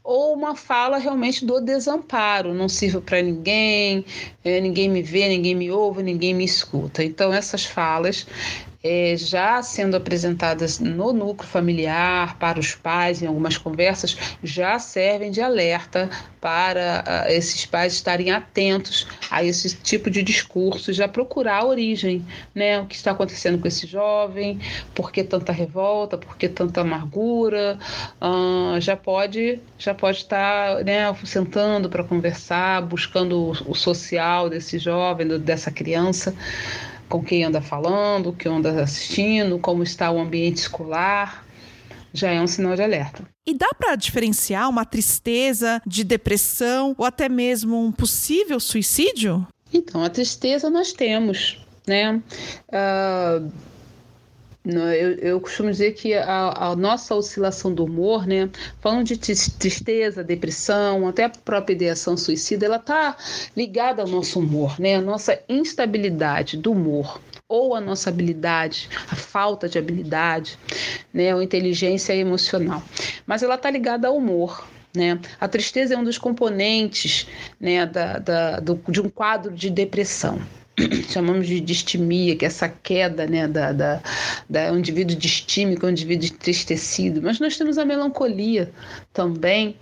Ou 0.04 0.34
uma 0.34 0.54
fala 0.54 0.98
realmente 0.98 1.46
do 1.46 1.62
desamparo, 1.62 2.52
não 2.52 2.68
sirvo 2.68 3.00
para 3.00 3.22
ninguém, 3.22 4.04
é, 4.44 4.60
ninguém 4.60 4.90
me 4.90 5.00
vê, 5.00 5.26
ninguém 5.30 5.54
me 5.54 5.70
ouve, 5.70 6.02
ninguém 6.02 6.34
me 6.34 6.44
escuta. 6.44 7.05
Então, 7.06 7.32
essas 7.32 7.64
falas 7.64 8.26
é, 8.86 9.16
já 9.16 9.60
sendo 9.62 9.96
apresentadas 9.96 10.78
no 10.78 11.12
núcleo 11.12 11.48
familiar, 11.48 12.38
para 12.38 12.60
os 12.60 12.74
pais, 12.74 13.20
em 13.20 13.26
algumas 13.26 13.58
conversas, 13.58 14.16
já 14.44 14.78
servem 14.78 15.32
de 15.32 15.40
alerta 15.40 16.08
para 16.40 17.02
uh, 17.04 17.32
esses 17.32 17.66
pais 17.66 17.94
estarem 17.94 18.30
atentos 18.30 19.08
a 19.28 19.42
esse 19.42 19.74
tipo 19.76 20.08
de 20.08 20.22
discurso, 20.22 20.92
já 20.92 21.08
procurar 21.08 21.62
a 21.62 21.66
origem, 21.66 22.24
né? 22.54 22.80
O 22.80 22.86
que 22.86 22.94
está 22.94 23.10
acontecendo 23.10 23.58
com 23.58 23.66
esse 23.66 23.88
jovem, 23.88 24.60
por 24.94 25.10
que 25.10 25.24
tanta 25.24 25.50
revolta, 25.50 26.16
por 26.16 26.36
que 26.36 26.48
tanta 26.48 26.82
amargura, 26.82 27.78
uh, 28.20 28.80
já 28.80 28.96
pode 28.96 29.58
já 29.76 29.94
pode 29.94 30.18
estar 30.18 30.84
né, 30.84 31.12
sentando 31.24 31.88
para 31.88 32.04
conversar, 32.04 32.82
buscando 32.82 33.36
o, 33.36 33.50
o 33.72 33.74
social 33.74 34.48
desse 34.48 34.78
jovem, 34.78 35.26
dessa 35.40 35.72
criança 35.72 36.32
com 37.08 37.22
quem 37.22 37.44
anda 37.44 37.60
falando, 37.60 38.30
o 38.30 38.32
que 38.32 38.48
anda 38.48 38.82
assistindo, 38.82 39.58
como 39.58 39.82
está 39.82 40.10
o 40.10 40.18
ambiente 40.18 40.58
escolar, 40.58 41.46
já 42.12 42.30
é 42.30 42.40
um 42.40 42.46
sinal 42.46 42.74
de 42.74 42.82
alerta. 42.82 43.24
E 43.46 43.54
dá 43.54 43.68
para 43.78 43.94
diferenciar 43.94 44.68
uma 44.68 44.84
tristeza 44.84 45.80
de 45.86 46.02
depressão 46.02 46.94
ou 46.98 47.04
até 47.04 47.28
mesmo 47.28 47.80
um 47.80 47.92
possível 47.92 48.58
suicídio? 48.58 49.46
Então, 49.72 50.02
a 50.02 50.10
tristeza 50.10 50.68
nós 50.68 50.92
temos, 50.92 51.64
né? 51.86 52.20
Uh, 52.68 53.52
eu, 54.66 55.14
eu 55.18 55.40
costumo 55.40 55.70
dizer 55.70 55.92
que 55.92 56.12
a, 56.14 56.70
a, 56.70 56.76
nossa 56.76 57.14
oscilação 57.14 57.72
do 57.72 57.84
humor, 57.84 58.26
né, 58.26 58.50
falando 58.80 59.04
de 59.04 59.16
tristeza, 59.16 60.24
depressão, 60.24 61.06
até 61.06 61.24
a 61.24 61.28
própria 61.28 61.74
ideação 61.74 62.16
suicida, 62.16 62.66
ela 62.66 62.76
está 62.76 63.16
ligada 63.56 64.02
ao 64.02 64.08
nosso 64.08 64.40
humor, 64.40 64.78
né, 64.80 64.96
a 64.96 65.00
nossa 65.00 65.40
instabilidade 65.48 66.56
do 66.56 66.72
humor 66.72 67.20
ou 67.48 67.76
a 67.76 67.80
nossa 67.80 68.10
habilidade, 68.10 68.88
a 69.08 69.14
falta 69.14 69.68
de 69.68 69.78
habilidade, 69.78 70.58
né, 71.14 71.32
ou 71.32 71.40
inteligência 71.40 72.12
emocional. 72.14 72.82
Mas 73.24 73.44
ela 73.44 73.54
está 73.54 73.70
ligada 73.70 74.08
ao 74.08 74.16
humor, 74.16 74.66
né? 74.96 75.20
A 75.38 75.46
tristeza 75.46 75.94
é 75.94 75.96
um 75.98 76.02
dos 76.02 76.18
componentes 76.18 77.28
né, 77.60 77.84
da, 77.86 78.18
da, 78.18 78.60
do, 78.60 78.80
de 78.88 79.00
um 79.00 79.08
quadro 79.08 79.52
de 79.52 79.70
depressão. 79.70 80.40
chamamos 81.08 81.46
de 81.46 81.60
distimia, 81.60 82.36
que 82.36 82.44
é 82.44 82.48
essa 82.48 82.68
queda 82.68 83.26
né, 83.26 83.48
da, 83.48 83.72
da, 83.72 84.02
da 84.48 84.72
um 84.72 84.78
indivíduo 84.78 85.16
distímico, 85.16 85.86
um 85.86 85.90
indivíduo 85.90 86.26
entristecido. 86.26 87.22
Mas 87.22 87.40
nós 87.40 87.56
temos 87.56 87.78
a 87.78 87.84
melancolia 87.84 88.70
também, 89.12 89.76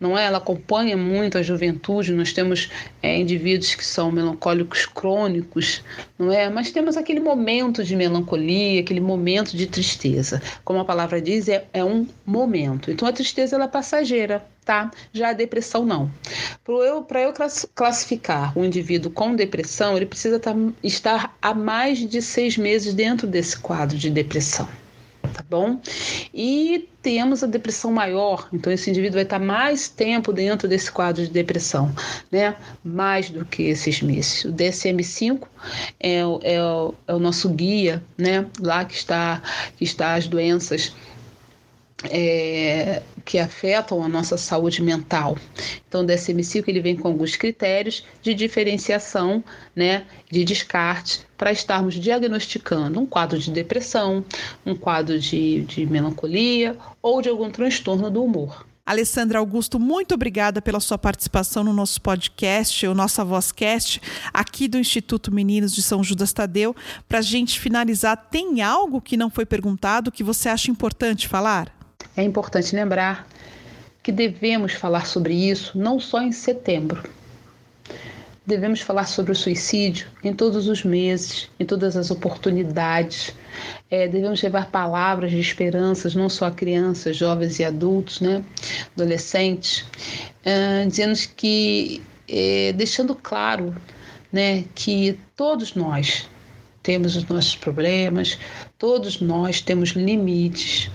não 0.00 0.18
é? 0.18 0.24
Ela 0.24 0.38
acompanha 0.38 0.96
muito 0.96 1.38
a 1.38 1.42
juventude, 1.42 2.12
nós 2.12 2.32
temos 2.32 2.68
é, 3.02 3.16
indivíduos 3.16 3.74
que 3.74 3.84
são 3.84 4.10
melancólicos 4.10 4.86
crônicos, 4.86 5.82
não 6.18 6.32
é? 6.32 6.48
Mas 6.48 6.70
temos 6.70 6.96
aquele 6.96 7.20
momento 7.20 7.84
de 7.84 7.94
melancolia, 7.94 8.80
aquele 8.80 9.00
momento 9.00 9.56
de 9.56 9.66
tristeza. 9.66 10.42
Como 10.64 10.80
a 10.80 10.84
palavra 10.84 11.20
diz, 11.20 11.48
é, 11.48 11.66
é 11.72 11.84
um 11.84 12.06
momento. 12.26 12.90
Então 12.90 13.06
a 13.06 13.12
tristeza 13.12 13.56
ela 13.56 13.66
é 13.66 13.68
passageira, 13.68 14.44
tá? 14.64 14.90
Já 15.12 15.30
a 15.30 15.32
depressão 15.32 15.84
não. 15.84 16.10
Para 16.64 16.74
eu, 16.74 17.06
eu 17.14 17.34
classificar 17.74 18.56
um 18.56 18.64
indivíduo 18.64 19.10
com 19.10 19.34
depressão, 19.34 19.96
ele 19.96 20.06
precisa 20.06 20.38
tá, 20.38 20.54
estar 20.82 21.36
há 21.40 21.54
mais 21.54 21.98
de 21.98 22.22
seis 22.22 22.56
meses 22.56 22.94
dentro 22.94 23.26
desse 23.26 23.58
quadro 23.58 23.96
de 23.96 24.10
depressão. 24.10 24.68
Tá 25.32 25.44
bom? 25.48 25.80
E 26.34 26.88
temos 27.00 27.42
a 27.42 27.46
depressão 27.46 27.90
maior, 27.92 28.48
então 28.52 28.72
esse 28.72 28.90
indivíduo 28.90 29.14
vai 29.14 29.22
estar 29.22 29.38
mais 29.38 29.88
tempo 29.88 30.32
dentro 30.32 30.68
desse 30.68 30.90
quadro 30.90 31.22
de 31.22 31.30
depressão, 31.30 31.94
né? 32.30 32.54
Mais 32.84 33.30
do 33.30 33.44
que 33.44 33.62
esses 33.62 34.02
meses. 34.02 34.44
O 34.44 34.52
DSM-5 34.52 35.42
é, 36.00 36.18
é, 36.18 36.54
é 37.06 37.14
o 37.14 37.18
nosso 37.18 37.48
guia, 37.48 38.02
né? 38.18 38.46
Lá 38.60 38.84
que 38.84 38.94
está, 38.94 39.40
que 39.76 39.84
está 39.84 40.14
as 40.14 40.26
doenças 40.26 40.92
é, 42.10 43.02
que 43.24 43.38
afetam 43.38 44.02
a 44.02 44.08
nossa 44.08 44.36
saúde 44.36 44.82
mental. 44.82 45.36
Então, 45.88 46.02
o 46.02 46.06
DSM-5 46.06 46.64
ele 46.66 46.80
vem 46.80 46.96
com 46.96 47.08
alguns 47.08 47.36
critérios 47.36 48.04
de 48.20 48.34
diferenciação, 48.34 49.42
né, 49.74 50.04
de 50.30 50.44
descarte, 50.44 51.26
para 51.36 51.52
estarmos 51.52 51.94
diagnosticando 51.94 53.00
um 53.00 53.06
quadro 53.06 53.38
de 53.38 53.50
depressão, 53.50 54.24
um 54.64 54.74
quadro 54.74 55.18
de, 55.18 55.62
de 55.62 55.86
melancolia 55.86 56.76
ou 57.00 57.20
de 57.20 57.28
algum 57.28 57.50
transtorno 57.50 58.10
do 58.10 58.22
humor. 58.22 58.64
Alessandra 58.84 59.38
Augusto, 59.38 59.78
muito 59.78 60.12
obrigada 60.12 60.60
pela 60.60 60.80
sua 60.80 60.98
participação 60.98 61.62
no 61.62 61.72
nosso 61.72 62.00
podcast, 62.00 62.84
o 62.84 62.94
Nossa 62.94 63.24
Vozcast, 63.24 64.00
aqui 64.34 64.66
do 64.66 64.76
Instituto 64.76 65.32
Meninos 65.32 65.72
de 65.72 65.82
São 65.82 66.02
Judas 66.02 66.32
Tadeu. 66.32 66.74
Para 67.08 67.20
a 67.20 67.22
gente 67.22 67.60
finalizar, 67.60 68.16
tem 68.16 68.60
algo 68.60 69.00
que 69.00 69.16
não 69.16 69.30
foi 69.30 69.46
perguntado 69.46 70.10
que 70.10 70.24
você 70.24 70.48
acha 70.48 70.68
importante 70.68 71.28
falar? 71.28 71.81
É 72.16 72.22
importante 72.22 72.74
lembrar 72.76 73.26
que 74.02 74.12
devemos 74.12 74.72
falar 74.72 75.06
sobre 75.06 75.34
isso 75.34 75.78
não 75.78 75.98
só 75.98 76.20
em 76.20 76.32
setembro. 76.32 77.02
Devemos 78.44 78.80
falar 78.80 79.06
sobre 79.06 79.30
o 79.30 79.36
suicídio 79.36 80.08
em 80.22 80.34
todos 80.34 80.66
os 80.66 80.84
meses, 80.84 81.48
em 81.60 81.64
todas 81.64 81.96
as 81.96 82.10
oportunidades. 82.10 83.32
É, 83.88 84.08
devemos 84.08 84.42
levar 84.42 84.68
palavras 84.70 85.30
de 85.30 85.38
esperanças, 85.38 86.16
não 86.16 86.28
só 86.28 86.46
a 86.46 86.50
crianças, 86.50 87.16
jovens 87.16 87.60
e 87.60 87.64
adultos, 87.64 88.20
né? 88.20 88.44
adolescentes, 88.96 89.86
é, 90.44 90.84
dizendo 90.84 91.16
que, 91.36 92.02
é, 92.28 92.72
deixando 92.72 93.14
claro 93.14 93.74
né, 94.32 94.64
que 94.74 95.18
todos 95.36 95.74
nós 95.74 96.28
temos 96.82 97.14
os 97.14 97.24
nossos 97.26 97.54
problemas, 97.54 98.36
todos 98.76 99.20
nós 99.20 99.60
temos 99.60 99.90
limites, 99.90 100.90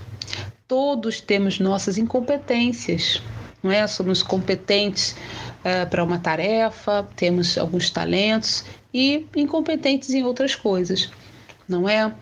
todos 0.68 1.22
temos 1.22 1.58
nossas 1.58 1.96
incompetências, 1.96 3.22
não 3.62 3.72
é? 3.72 3.86
Somos 3.86 4.22
competentes 4.22 5.16
uh, 5.60 5.88
para 5.88 6.04
uma 6.04 6.18
tarefa, 6.18 7.08
temos 7.16 7.56
alguns 7.56 7.88
talentos 7.88 8.64
e 8.92 9.26
incompetentes 9.34 10.10
em 10.10 10.22
outras 10.22 10.54
coisas, 10.54 11.10
não 11.66 11.88
é? 11.88 12.12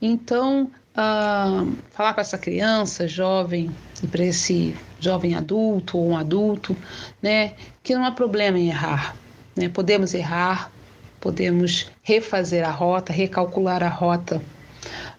Então, 0.00 0.70
uh, 0.96 1.76
falar 1.90 2.14
com 2.14 2.20
essa 2.22 2.38
criança, 2.38 3.06
jovem, 3.06 3.70
e 4.02 4.06
para 4.06 4.24
esse 4.24 4.74
jovem 4.98 5.34
adulto 5.34 5.98
ou 5.98 6.08
um 6.08 6.16
adulto, 6.16 6.74
né, 7.20 7.52
que 7.82 7.94
não 7.94 8.04
há 8.04 8.10
problema 8.10 8.58
em 8.58 8.68
errar, 8.68 9.14
né? 9.54 9.68
Podemos 9.68 10.14
errar, 10.14 10.72
podemos 11.20 11.90
refazer 12.02 12.66
a 12.66 12.70
rota, 12.70 13.12
recalcular 13.12 13.82
a 13.82 13.88
rota 13.88 14.42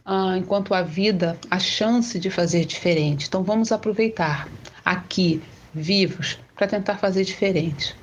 ah, 0.05 0.37
enquanto 0.37 0.73
a 0.73 0.83
vida, 0.83 1.37
a 1.49 1.57
chance 1.59 2.19
de 2.19 2.29
fazer 2.29 2.65
diferente. 2.65 3.27
Então 3.27 3.43
vamos 3.43 3.71
aproveitar 3.71 4.47
aqui, 4.83 5.41
vivos, 5.73 6.37
para 6.55 6.67
tentar 6.67 6.97
fazer 6.97 7.23
diferente. 7.23 7.95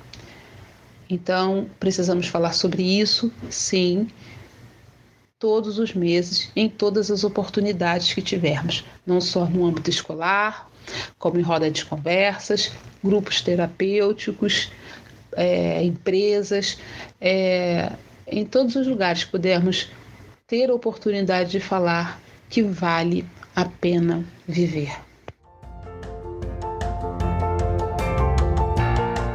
Então, 1.09 1.69
precisamos 1.79 2.27
falar 2.27 2.53
sobre 2.53 2.81
isso, 2.81 3.31
sim, 3.49 4.07
todos 5.37 5.77
os 5.77 5.93
meses, 5.93 6.51
em 6.55 6.69
todas 6.69 7.11
as 7.11 7.23
oportunidades 7.23 8.13
que 8.13 8.21
tivermos, 8.21 8.83
não 9.05 9.19
só 9.19 9.45
no 9.45 9.65
âmbito 9.65 9.89
escolar, 9.89 10.69
como 11.19 11.39
em 11.39 11.43
roda 11.43 11.69
de 11.69 11.85
conversas, 11.85 12.71
grupos 13.03 13.41
terapêuticos, 13.41 14.71
é, 15.35 15.83
empresas, 15.83 16.77
é, 17.19 17.91
em 18.27 18.45
todos 18.45 18.75
os 18.75 18.87
lugares 18.87 19.23
que 19.23 19.31
pudermos 19.31 19.89
ter 20.53 20.69
a 20.69 20.75
oportunidade 20.75 21.49
de 21.49 21.59
falar 21.59 22.21
que 22.47 22.61
vale 22.61 23.25
a 23.55 23.65
pena 23.65 24.23
viver. 24.47 24.91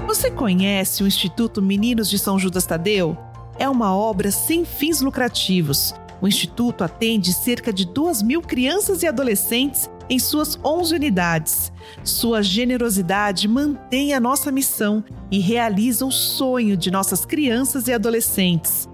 Você 0.06 0.30
conhece 0.30 1.02
o 1.02 1.08
Instituto 1.08 1.60
Meninos 1.60 2.08
de 2.08 2.20
São 2.20 2.38
Judas 2.38 2.66
Tadeu? 2.66 3.18
É 3.58 3.68
uma 3.68 3.96
obra 3.96 4.30
sem 4.30 4.64
fins 4.64 5.00
lucrativos. 5.00 5.92
O 6.20 6.28
Instituto 6.28 6.84
atende 6.84 7.32
cerca 7.32 7.72
de 7.72 7.84
2 7.84 8.22
mil 8.22 8.40
crianças 8.40 9.02
e 9.02 9.08
adolescentes 9.08 9.90
em 10.08 10.20
suas 10.20 10.56
11 10.64 10.94
unidades. 10.94 11.72
Sua 12.04 12.44
generosidade 12.44 13.48
mantém 13.48 14.14
a 14.14 14.20
nossa 14.20 14.52
missão 14.52 15.02
e 15.32 15.40
realiza 15.40 16.06
o 16.06 16.12
sonho 16.12 16.76
de 16.76 16.92
nossas 16.92 17.26
crianças 17.26 17.88
e 17.88 17.92
adolescentes. 17.92 18.88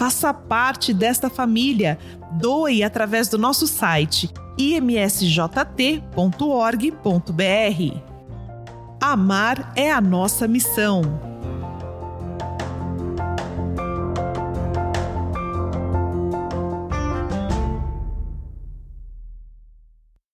Faça 0.00 0.32
parte 0.32 0.94
desta 0.94 1.28
família. 1.28 1.98
Doe 2.32 2.82
através 2.82 3.28
do 3.28 3.36
nosso 3.36 3.66
site 3.66 4.30
imsjt.org.br. 4.56 5.50
Amar 8.98 9.72
é 9.76 9.92
a 9.92 10.00
nossa 10.00 10.48
missão. 10.48 11.29